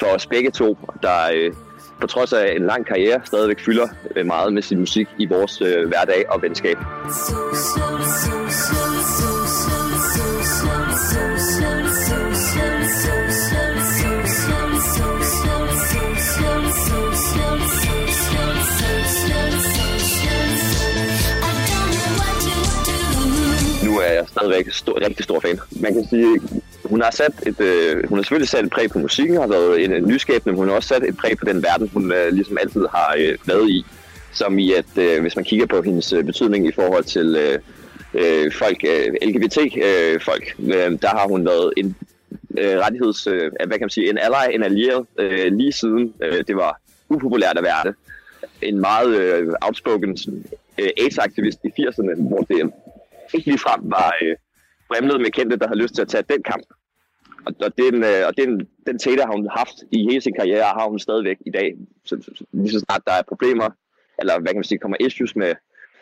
[0.00, 1.52] for os begge to, der øh,
[2.00, 3.88] på trods af en lang karriere stadigvæk fylder
[4.24, 6.76] meget med sin musik i vores øh, hverdag og venskab.
[6.76, 8.89] So, so, so, so,
[24.20, 25.58] jeg stadigvæk stor, rigtig stor fan.
[25.80, 26.40] Man kan sige,
[26.84, 29.84] hun har sat et, øh, hun har selvfølgelig sat et præg på musikken, har været
[29.84, 32.32] en, en nyskabende, men hun har også sat et præg på den verden, hun øh,
[32.32, 33.84] ligesom altid har øh, været i.
[34.32, 37.58] Som i, at øh, hvis man kigger på hendes øh, betydning i forhold til øh,
[38.14, 41.96] øh, folk, øh, LGBT-folk, øh, øh, der har hun været en
[42.58, 46.44] øh, rettigheds, øh, hvad kan man sige, en ally, en allieret, øh, lige siden øh,
[46.46, 47.94] det var upopulært at være det.
[48.62, 50.18] En meget øh, outspoken
[50.78, 52.70] øh, AIDS-aktivist i 80'erne, hvor det
[53.34, 54.36] ikke ligefrem var øh,
[54.88, 56.66] brimlet med kendte, der har lyst til at tage den kamp.
[57.46, 60.78] Og, og, den, øh, og den, den tætte har hun haft i hele sin karriere,
[60.78, 61.74] har hun stadigvæk i dag.
[62.04, 63.68] Så, så, lige så snart der er problemer,
[64.18, 65.54] eller hvad kan man sige, kommer issues med,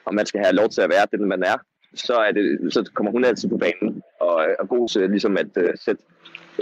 [0.07, 1.57] om man skal have lov til at være den, man er,
[1.95, 5.57] så, er det, så kommer hun altid på banen og er god til ligesom at
[5.57, 6.03] uh, sætte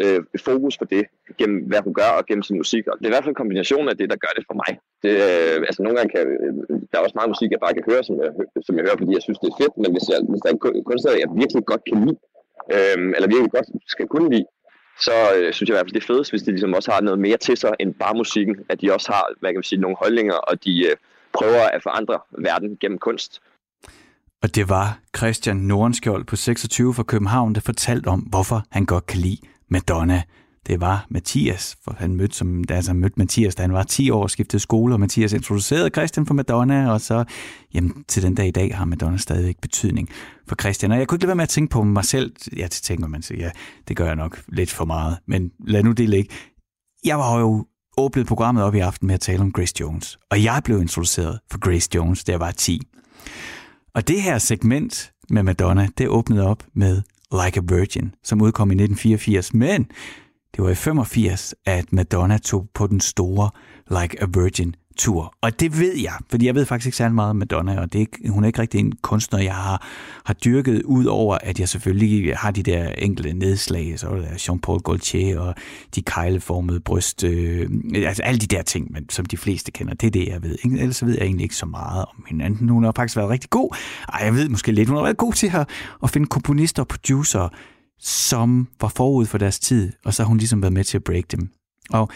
[0.03, 1.05] øh, fokus på det,
[1.38, 2.84] gennem hvad hun gør og gennem sin musik.
[2.90, 4.72] Og det er i hvert fald en kombination af det, der gør det for mig.
[5.05, 6.53] Det, øh, altså nogle gange kan, øh,
[6.88, 8.30] der er også meget musik, jeg bare kan høre, som jeg,
[8.66, 10.55] som jeg hører, fordi jeg synes, det er fedt, men hvis, jeg, hvis der er
[10.57, 12.16] en kunstner, jeg virkelig godt kan lide,
[12.74, 14.47] øh, eller virkelig godt skal kunne lide,
[15.07, 17.01] så øh, synes jeg i hvert fald, det er fedest, hvis de ligesom også har
[17.01, 19.80] noget mere til sig end bare musikken, at de også har, hvad kan man sige,
[19.84, 20.97] nogle holdninger, og de øh,
[21.38, 22.16] prøver at forandre
[22.49, 23.32] verden gennem kunst.
[24.42, 29.07] Og det var Christian Nordenskjold på 26 fra København, der fortalte om, hvorfor han godt
[29.07, 29.38] kan lide
[29.71, 30.23] Madonna.
[30.67, 34.23] Det var Mathias, for han mødte, som, altså mødte Mathias, da han var 10 år
[34.23, 37.25] og skiftede skole, og Mathias introducerede Christian for Madonna, og så
[37.75, 40.09] jamen, til den dag i dag har Madonna stadigvæk betydning
[40.49, 40.93] for Christian.
[40.93, 42.33] Og jeg kunne ikke lade være med at tænke på mig selv.
[42.57, 43.51] Ja, det tænker man sig, ja,
[43.89, 46.31] det gør jeg nok lidt for meget, men lad nu det ligge.
[47.05, 47.67] Jeg var jo
[47.99, 51.39] åbnet programmet op i aften med at tale om Grace Jones, og jeg blev introduceret
[51.51, 52.81] for Grace Jones, da jeg var 10.
[53.95, 57.03] Og det her segment med Madonna, det åbnede op med
[57.33, 59.87] Like a Virgin, som udkom i 1984, men
[60.55, 63.51] det var i 85, at Madonna tog på den store
[63.90, 65.34] Like a Virgin tur.
[65.40, 67.99] Og det ved jeg, fordi jeg ved faktisk ikke særlig meget om Madonna, og det
[67.99, 69.86] er ikke, hun er ikke rigtig en kunstner, jeg har,
[70.24, 74.28] har dyrket, ud over at jeg selvfølgelig har de der enkelte nedslag, så er der
[74.28, 75.55] Jean-Paul Gaultier og
[75.94, 80.07] de kejleformede bryst, øh, altså alle de der ting, men, som de fleste kender, det
[80.07, 80.59] er det, jeg ved.
[80.64, 82.68] Ellers ved jeg egentlig ikke så meget om hinanden.
[82.68, 83.76] Hun har faktisk været rigtig god.
[84.12, 85.68] Ej, jeg ved måske lidt, hun har været god til at,
[86.03, 87.49] at finde komponister og producer,
[88.01, 91.05] som var forud for deres tid, og så har hun ligesom været med til at
[91.05, 91.51] break dem.
[91.90, 92.09] Og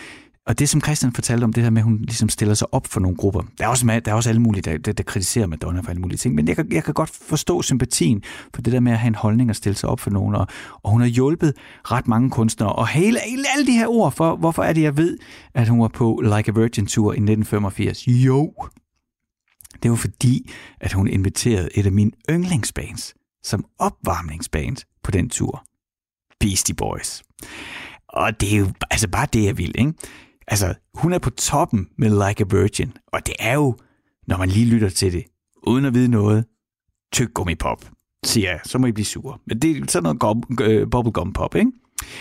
[0.47, 2.87] og det, som Christian fortalte om, det her med, at hun ligesom stiller sig op
[2.87, 3.43] for nogle grupper.
[3.59, 6.01] Der er også, der er også alle mulige, der, der, der kritiserer Madonna for alle
[6.01, 6.35] mulige ting.
[6.35, 8.23] Men jeg kan, jeg kan godt forstå sympatien
[8.55, 10.35] for det der med at have en holdning og stille sig op for nogen.
[10.35, 10.47] Og,
[10.83, 11.55] og hun har hjulpet
[11.85, 12.73] ret mange kunstnere.
[12.73, 15.19] Og hele, hele alle de her ord, for, hvorfor er det, jeg ved,
[15.55, 18.09] at hun var på Like a Virgin Tour i 1985?
[18.09, 18.53] Jo,
[19.83, 20.51] det var fordi,
[20.81, 23.15] at hun inviterede et af mine yndlingsbands
[23.45, 25.65] som opvarmningsband på den tur.
[26.41, 27.23] Beastie Boys.
[28.09, 29.93] Og det er jo altså bare det, jeg vil, ikke?
[30.47, 33.77] Altså, hun er på toppen med Like a Virgin, og det er jo,
[34.27, 35.25] når man lige lytter til det,
[35.67, 36.45] uden at vide noget,
[37.13, 37.91] tyk gummipop,
[38.25, 39.39] siger jeg, så må I blive sure.
[39.47, 41.73] Men det er sådan noget gum, øh, bubblegum pop, ikke?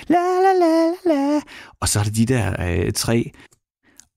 [0.08, 1.42] La la la la la.
[1.82, 3.32] Og så er der de der øh, tre,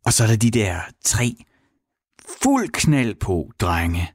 [0.05, 1.37] og så er der de der tre
[2.43, 4.13] fuld knald på drenge,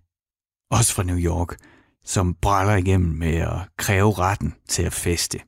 [0.71, 1.57] også fra New York,
[2.05, 5.39] som brænder igennem med at kræve retten til at feste.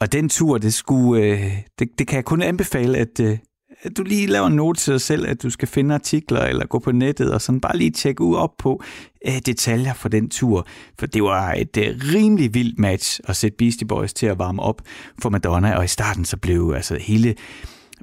[0.00, 3.38] Og den tur, det, skulle, øh, det, det kan jeg kun anbefale, at, øh,
[3.82, 6.66] at du lige laver en note til dig selv, at du skal finde artikler eller
[6.66, 8.82] gå på nettet og sådan bare lige tjekke ud op på
[9.26, 10.66] øh, detaljer for den tur.
[10.98, 14.62] For det var et øh, rimelig vildt match at sætte Beastie Boys til at varme
[14.62, 14.82] op
[15.22, 17.34] for Madonna, og i starten så blev altså hele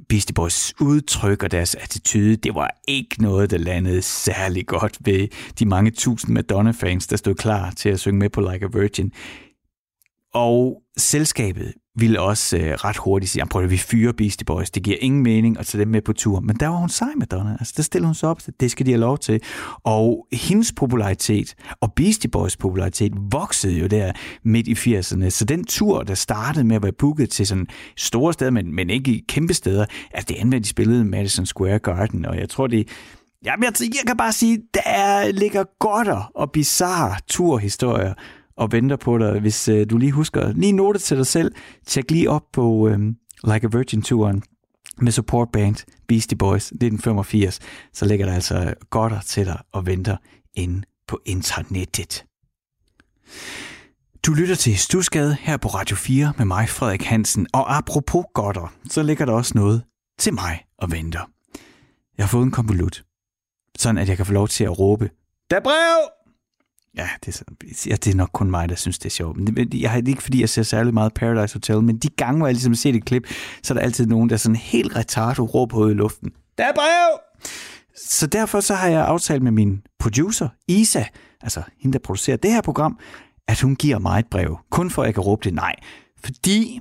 [0.08, 5.28] Beastie Boys udtryk og deres attitude, det var ikke noget, der landede særlig godt ved
[5.58, 9.12] de mange tusind Madonna-fans, der stod klar til at synge med på Like a Virgin.
[10.34, 14.82] Og selskabet ville også øh, ret hurtigt sige, prøv at vi fyrer Beastie Boys, det
[14.82, 16.40] giver ingen mening at tage dem med på tur.
[16.40, 17.56] Men der var hun sej, Madonna.
[17.60, 19.40] Altså, der stillede hun sig op, det skal de have lov til.
[19.84, 24.12] Og hendes popularitet og Beastie Boys popularitet voksede jo der
[24.44, 25.30] midt i 80'erne.
[25.30, 27.66] Så den tur, der startede med at være booket til sådan
[27.96, 31.78] store steder, men, men ikke i kæmpe steder, altså det endte de spillede Madison Square
[31.78, 32.88] Garden, og jeg tror, det
[33.44, 38.14] Jamen, jeg, jeg kan bare sige, der ligger godter og bizarre turhistorier
[38.56, 39.40] og venter på dig.
[39.40, 41.54] Hvis øh, du lige husker, lige note til dig selv,
[41.86, 42.98] tjek lige op på øh,
[43.44, 44.42] Like a Virgin-turen
[44.98, 45.76] med support band
[46.08, 47.58] Beastie Boys 1985,
[47.92, 50.16] så ligger der altså godter til dig og venter
[50.54, 52.24] inde på internettet.
[54.26, 57.46] Du lytter til Stusgade her på Radio 4 med mig, Frederik Hansen.
[57.52, 59.82] Og apropos godter, så ligger der også noget
[60.18, 61.30] til mig og venter.
[62.18, 63.04] Jeg har fået en konvolut,
[63.78, 65.10] sådan at jeg kan få lov til at råbe,
[65.50, 66.21] der brev!
[66.96, 67.54] Ja, det er,
[67.86, 69.36] ja, det er nok kun mig, der synes, det er sjovt.
[69.36, 72.46] Men jeg har ikke, fordi jeg ser særlig meget Paradise Hotel, men de gange, hvor
[72.46, 73.26] jeg ligesom ser et klip,
[73.62, 76.30] så er der altid nogen, der sådan helt retardo råber ud i luften.
[76.58, 77.18] Der er brev!
[77.96, 81.04] Så derfor så har jeg aftalt med min producer, Isa,
[81.40, 82.98] altså hende, der producerer det her program,
[83.48, 84.58] at hun giver mig et brev.
[84.70, 85.74] Kun for, at jeg kan råbe det nej.
[86.24, 86.80] Fordi,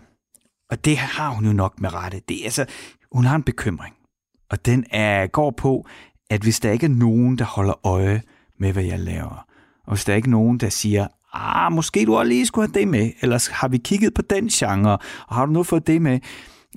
[0.70, 2.66] og det har hun jo nok med rette, det er altså,
[3.12, 3.96] hun har en bekymring.
[4.50, 5.86] Og den er, går på,
[6.30, 8.22] at hvis der ikke er nogen, der holder øje
[8.60, 9.46] med, hvad jeg laver,
[9.92, 12.80] og hvis der er ikke nogen, der siger, ah, måske du også lige skulle have
[12.80, 16.02] det med, eller har vi kigget på den genre, og har du nu fået det
[16.02, 16.20] med,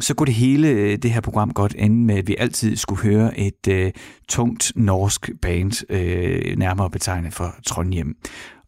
[0.01, 3.03] så kunne det hele øh, det her program godt ende med, at vi altid skulle
[3.03, 3.93] høre et øh,
[4.29, 8.17] tungt norsk band, øh, nærmere betegnet for Trondheim.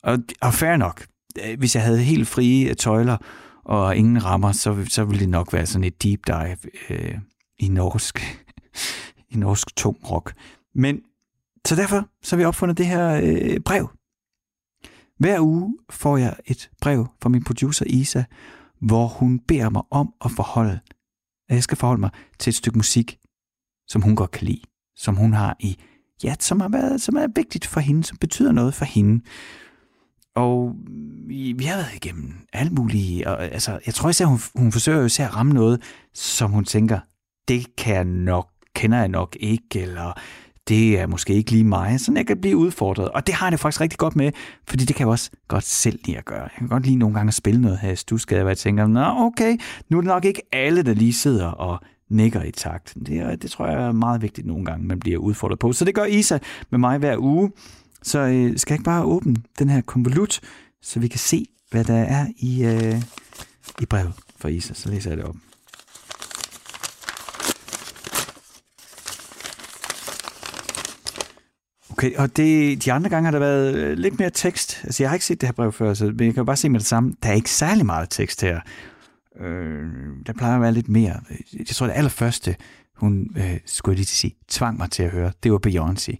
[0.03, 1.07] Og, og fair nok,
[1.47, 3.17] øh, hvis jeg havde helt frie øh, tøjler
[3.65, 6.57] og ingen rammer, så, så ville det nok være sådan et deep dive
[6.91, 7.19] øh,
[7.59, 8.39] i norsk,
[9.33, 10.33] i norsk tung rock.
[10.75, 11.01] Men
[11.67, 13.89] så derfor så har vi opfundet det her øh, brev,
[15.19, 18.23] hver uge får jeg et brev fra min producer Isa,
[18.81, 20.81] hvor hun beder mig om at forholde,
[21.49, 23.19] at jeg skal forholde mig til et stykke musik,
[23.89, 24.63] som hun godt kan lide,
[24.97, 25.77] som hun har i,
[26.25, 29.25] ja, som har været, som er vigtigt for hende, som betyder noget for hende.
[30.35, 30.77] Og
[31.57, 35.05] vi har været igennem alt muligt, og altså, jeg tror især, hun, hun forsøger jo
[35.05, 35.83] især at ramme noget,
[36.15, 37.01] som hun tænker,
[37.49, 40.21] det kan jeg nok, kender jeg nok ikke, eller
[40.69, 43.09] det er måske ikke lige mig, så jeg kan blive udfordret.
[43.09, 44.33] Og det har jeg det faktisk rigtig godt med,
[44.69, 46.43] fordi det kan jeg også godt selv lide at gøre.
[46.43, 48.87] Jeg kan godt lide nogle gange at spille noget her i Stusgade, hvor jeg tænker,
[48.87, 49.59] nå okay,
[49.89, 52.95] nu er det nok ikke alle, der lige sidder og nikker i takt.
[53.07, 55.73] Det, det tror jeg er meget vigtigt nogle gange, man bliver udfordret på.
[55.73, 56.39] Så det gør Isa
[56.71, 57.53] med mig hver uge.
[58.03, 60.41] Så øh, skal jeg ikke bare åbne den her konvolut,
[60.83, 63.03] så vi kan se, hvad der er i, øh,
[63.81, 64.75] i brevet for Isa.
[64.75, 65.37] Så læser jeg det op.
[71.99, 74.81] Okay, og det, de andre gange har der været øh, lidt mere tekst.
[74.85, 76.57] Altså, jeg har ikke set det her brev før, så men jeg kan jo bare
[76.57, 77.15] se med det samme.
[77.23, 78.61] Der er ikke særlig meget tekst her.
[79.41, 79.87] Øh,
[80.27, 81.21] der plejer at være lidt mere.
[81.59, 82.57] Jeg tror, det allerførste,
[82.97, 85.61] hun, øh, skulle jeg lige til at sige, tvang mig til at høre, det var
[85.67, 86.17] Beyoncé.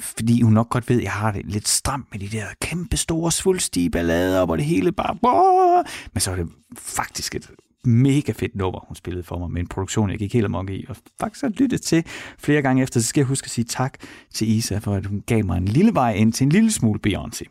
[0.00, 2.96] Fordi hun nok godt ved, at jeg har det lidt stramt med de der kæmpe
[2.96, 5.84] store svulstige ballader, hvor det hele bare...
[6.12, 7.50] Men så er det faktisk et
[7.84, 10.84] mega fedt nummer, hun spillede for mig med en produktion, jeg gik helt amok i,
[10.88, 12.04] og faktisk har lyttet til
[12.38, 13.98] flere gange efter, så skal jeg huske at sige tak
[14.34, 17.00] til Isa, for at hun gav mig en lille vej ind til en lille smule
[17.06, 17.42] Beyoncé.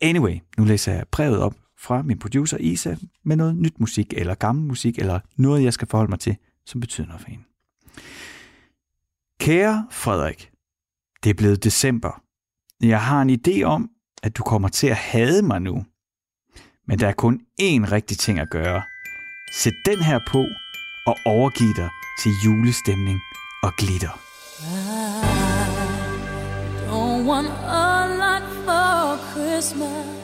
[0.00, 4.34] Anyway, nu læser jeg brevet op fra min producer Isa med noget nyt musik, eller
[4.34, 7.44] gammel musik, eller noget, jeg skal forholde mig til, som betyder noget for hende.
[9.40, 10.50] Kære Frederik,
[11.24, 12.22] det er blevet december.
[12.82, 13.90] Jeg har en idé om,
[14.22, 15.84] at du kommer til at hade mig nu.
[16.86, 18.82] Men der er kun én rigtig ting at gøre–
[19.50, 20.48] Sæt den her på
[21.06, 21.88] og overgiv dig
[22.22, 23.20] til julestemning
[23.62, 24.20] og glitter.
[24.60, 24.62] I
[26.90, 30.17] don't want a lot for Christmas.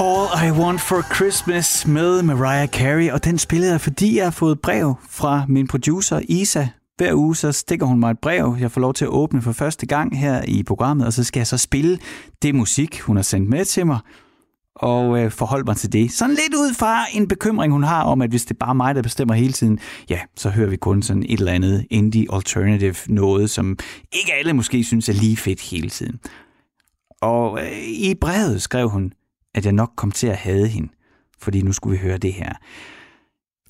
[0.00, 4.30] All I Want For Christmas med Mariah Carey, og den spillede jeg, fordi jeg har
[4.30, 6.66] fået brev fra min producer Isa.
[6.96, 9.52] Hver uge så stikker hun mig et brev, jeg får lov til at åbne for
[9.52, 11.98] første gang her i programmet, og så skal jeg så spille
[12.42, 13.98] det musik, hun har sendt med til mig,
[14.76, 16.12] og øh, forholde mig til det.
[16.12, 18.94] Sådan lidt ud fra en bekymring, hun har om, at hvis det er bare mig,
[18.94, 19.78] der bestemmer hele tiden,
[20.10, 23.78] ja, så hører vi kun sådan et eller andet indie alternative noget, som
[24.12, 26.20] ikke alle måske synes er lige fedt hele tiden.
[27.22, 29.12] Og øh, i brevet skrev hun,
[29.58, 30.88] at jeg nok kom til at hade hende,
[31.40, 32.52] fordi nu skulle vi høre det her.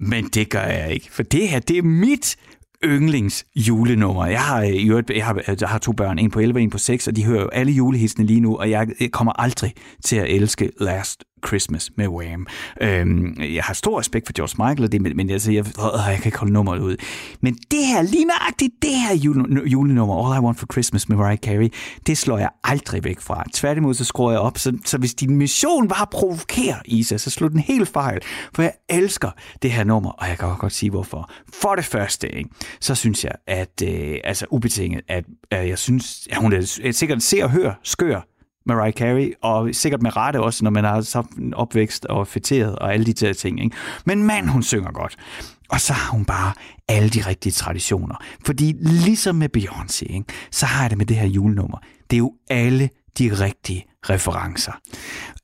[0.01, 2.37] Men det gør jeg ikke, for det her, det er mit
[2.85, 4.27] yndlings julenummer.
[4.27, 4.87] Jeg har, øh,
[5.17, 7.17] jeg har, øh, jeg har to børn, en på 11 og en på 6, og
[7.17, 9.73] de hører jo alle julehitsene lige nu, og jeg kommer aldrig
[10.05, 12.47] til at elske Last Christmas med Wham.
[12.81, 16.09] Øhm, jeg har stor respekt for George Michael, og det, men, men altså, jeg, øh,
[16.09, 16.97] jeg kan ikke holde nummeret ud.
[17.41, 21.17] Men det her, lige nøjagtigt det her jule, julenummer, All I Want for Christmas med
[21.17, 21.73] Mariah Carey,
[22.07, 23.45] det slår jeg aldrig væk fra.
[23.53, 27.31] Tværtimod så skruer jeg op, så, så hvis din mission var at provokere Isa, så
[27.31, 28.21] slår den helt fejl.
[28.55, 29.31] For jeg elsker
[29.63, 31.31] det her nummer, og jeg kan også godt sige hvorfor.
[31.55, 35.25] For det første, ikke, så synes jeg, at øh, altså ubetinget, at,
[35.55, 38.21] øh, jeg synes, at hun er sikkert ser og hører skør
[38.69, 42.93] Mariah Carey, og sikkert med rette også, når man har så opvækst og fætteret og
[42.93, 43.65] alle de der ting.
[43.65, 43.77] Ikke?
[44.05, 45.17] Men mand, hun synger godt.
[45.69, 46.53] Og så har hun bare
[46.89, 48.15] alle de rigtige traditioner.
[48.47, 51.79] Fordi ligesom med Beyoncé, ikke, så har jeg det med det her julenummer.
[52.11, 54.73] Det er jo alle de rigtige referencer.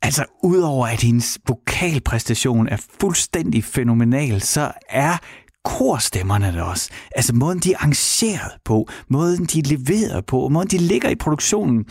[0.03, 5.17] Altså, udover at hendes vokalpræstation er fuldstændig fænomenal, så er
[5.65, 6.91] korstemmerne det også.
[7.17, 11.15] Altså måden, de er arrangeret på, måden, de er leveret på, måden, de ligger i
[11.15, 11.85] produktionen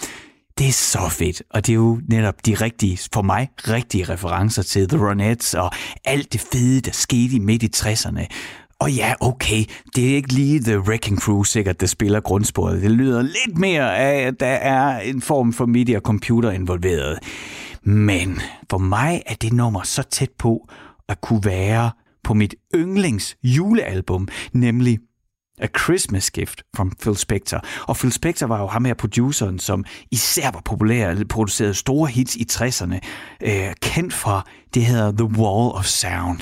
[0.58, 4.64] det er så fedt, og det er jo netop de rigtige, for mig, rigtige referencer
[4.64, 5.72] til The Ronettes og
[6.06, 8.26] alt det fede, der skete midt i 60'erne.
[8.80, 9.64] Og ja, okay,
[9.96, 12.82] det er ikke lige The Wrecking Crew sikkert, der spiller grundsporet.
[12.82, 17.20] Det lyder lidt mere af, at der er en form for media computer involveret.
[17.84, 20.70] Men for mig er det nummer så tæt på
[21.10, 21.92] at kunne være
[22.24, 25.00] på mit yndlings julealbum, nemlig
[25.64, 27.62] A Christmas Gift from Phil Spector.
[27.88, 32.36] Og Phil Spector var jo ham her produceren, som især var populær, producerede store hits
[32.36, 33.00] i 60'erne,
[33.42, 36.40] øh, kendt fra det hedder The Wall of Sound.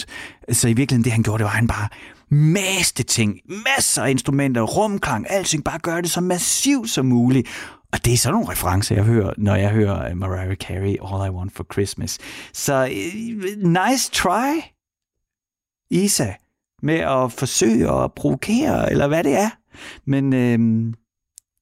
[0.51, 1.87] Så i virkeligheden det han gjorde, det var han bare
[2.29, 3.39] maste ting,
[3.77, 7.47] masser af instrumenter, rumklang, alting, bare gøre det så massivt som muligt.
[7.93, 11.27] Og det er sådan nogle referencer, jeg hører, når jeg hører øh, Mariah Carey, All
[11.27, 12.19] I Want for Christmas.
[12.53, 14.61] Så øh, nice try,
[15.91, 16.33] Isa
[16.81, 19.49] med at forsøge at provokere, eller hvad det er.
[20.05, 20.93] Men øh,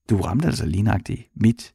[0.09, 1.73] du ramte altså lignagtigt mit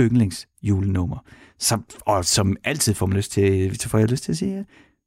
[0.00, 1.18] yndlingsjulenummer.
[1.58, 4.66] Som, og som altid får man lyst til, så får jeg lyst til at sige,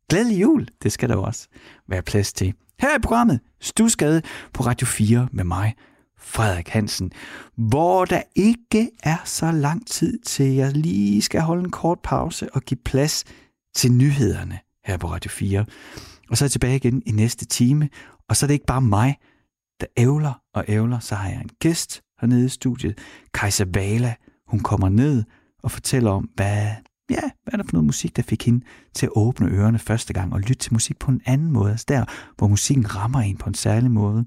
[0.10, 1.48] glædelig jul, det skal der også
[1.88, 2.54] være plads til.
[2.80, 4.22] Her i programmet Stusgade
[4.54, 5.76] på Radio 4 med mig,
[6.20, 7.12] Frederik Hansen,
[7.56, 12.54] hvor der ikke er så lang tid til, jeg lige skal holde en kort pause
[12.54, 13.24] og give plads
[13.76, 15.66] til nyhederne her på Radio 4.
[16.30, 17.90] Og så er jeg tilbage igen i næste time,
[18.30, 19.18] og så er det ikke bare mig,
[19.80, 22.98] der ævler og ævler, så har jeg en gæst hernede i studiet,
[23.34, 24.16] Kajsa Vala.
[24.48, 25.24] Hun kommer ned
[25.64, 26.70] og fortæller om, hvad,
[27.10, 30.14] ja, hvad er der for noget musik, der fik hende til at åbne ørerne første
[30.14, 32.06] gang og lytte til musik på en anden måde, altså der,
[32.38, 34.26] hvor musikken rammer en på en særlig måde.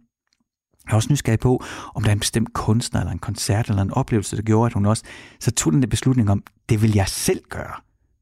[0.86, 3.82] Jeg er også nysgerrig på, om der er en bestemt kunstner, eller en koncert, eller
[3.82, 5.04] en oplevelse, der gjorde, at hun også
[5.40, 7.74] så tog den der beslutning om, det vil jeg selv gøre.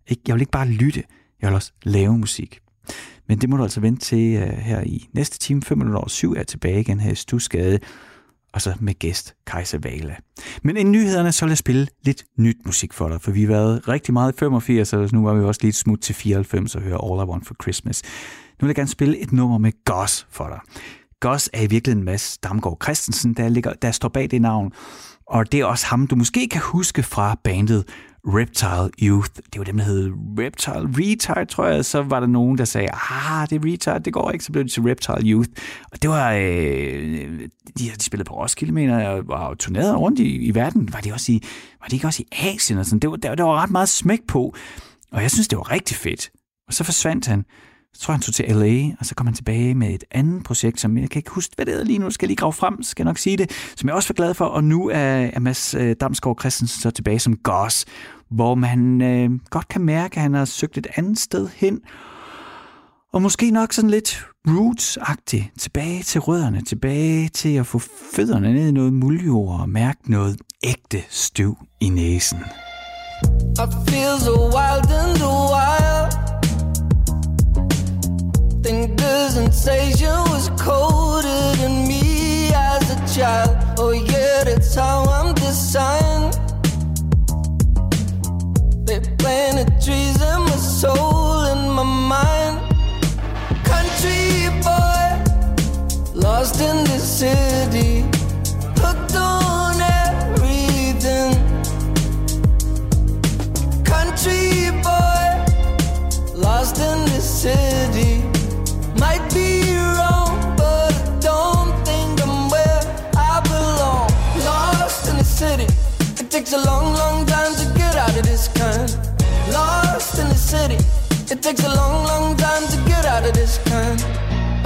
[0.08, 0.22] Ikke?
[0.26, 1.04] Jeg vil ikke bare lytte,
[1.42, 2.60] jeg vil også lave musik.
[3.28, 6.08] Men det må du altså vente til uh, her i næste time, 5 minutter over
[6.08, 7.78] 7, er tilbage igen her i Stusgade,
[8.52, 10.16] og så med gæst Kajsa Vala.
[10.62, 13.48] Men inden nyhederne, så lad os spille lidt nyt musik for dig, for vi har
[13.48, 16.82] været rigtig meget i 85, og nu var vi også lidt smut til 94 og
[16.82, 18.02] høre All I Want for Christmas.
[18.60, 20.60] Nu vil jeg gerne spille et nummer med Goss for dig.
[21.20, 24.72] Goss er i virkeligheden Mads Damgaard Christensen, der, ligger, der står bag det navn,
[25.26, 27.84] og det er også ham, du måske kan huske fra bandet
[28.26, 29.30] Reptile Youth.
[29.52, 31.84] Det var dem, der hed Reptile Retard, tror jeg.
[31.84, 34.44] Så var der nogen, der sagde, ah, det er Retard, det går ikke.
[34.44, 35.48] Så blev det til Reptile Youth.
[35.92, 36.42] Og det var, øh,
[37.78, 40.92] de, de spillede på Roskilde, mener jeg, og turnerede rundt i, i verden.
[40.92, 41.42] Var de, også i,
[41.80, 42.78] var de ikke også i Asien?
[42.78, 42.98] Og sådan?
[42.98, 44.54] Det, var, der, der var ret meget smæk på.
[45.12, 46.30] Og jeg synes, det var rigtig fedt.
[46.68, 47.44] Og så forsvandt han.
[47.94, 50.44] Så tror jeg, han tog til LA, og så kom han tilbage med et andet
[50.44, 52.10] projekt, som jeg kan ikke huske, hvad det er lige nu.
[52.10, 53.50] Skal jeg lige grave frem, skal jeg nok sige det.
[53.76, 54.44] Som jeg også var glad for.
[54.44, 57.84] Og nu er, er Mads øh, Damsgaard Christensen så tilbage som Goss,
[58.30, 61.80] hvor man øh, godt kan mærke, at han har søgt et andet sted hen.
[63.12, 64.98] Og måske nok sådan lidt roots
[65.58, 67.78] Tilbage til rødderne, tilbage til at få
[68.14, 72.38] fødderne ned i noget muljord og mærke noget ægte støv i næsen.
[73.58, 76.27] I feel so wild and wild
[78.62, 83.56] Think the sensation was colder than me as a child.
[83.78, 86.34] Oh, yeah, that's how I'm designed.
[88.86, 92.58] They planted trees in my soul and my mind.
[93.64, 95.06] Country boy,
[96.14, 97.97] lost in the city.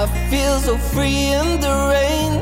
[0.03, 2.33] I feel so free in the rain.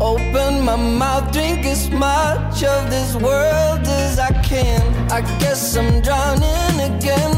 [0.00, 4.80] Open my mouth, drink as much of this world as I can.
[5.10, 7.34] I guess I'm drowning again.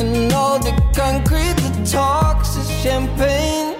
[0.00, 3.76] And all the concrete that talks is champagne.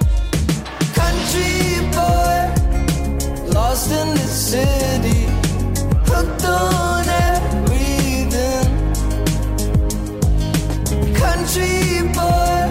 [0.93, 2.53] Country boy,
[3.51, 5.25] lost in the city,
[6.05, 7.02] hooked on
[11.43, 12.71] Country boy,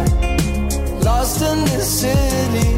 [1.03, 2.69] lost in the city.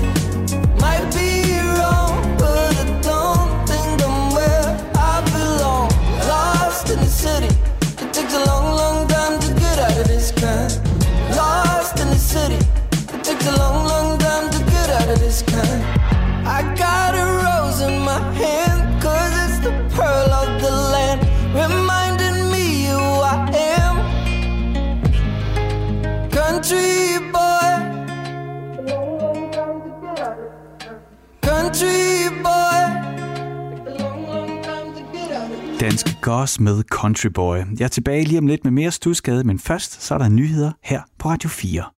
[0.81, 5.89] Might be wrong, but I don't think I'm where I belong.
[6.27, 7.53] Lost in the city.
[8.01, 10.73] It takes a long, long time to get out of this kind.
[11.37, 12.57] Lost in the city.
[13.13, 15.83] It takes a long, long time to get out of this kind.
[16.47, 18.82] I got a rose in my hand,
[36.23, 37.57] Goss med Country Boy.
[37.57, 40.71] Jeg er tilbage lige om lidt med mere stuskade, men først så er der nyheder
[40.81, 41.83] her på Radio 4.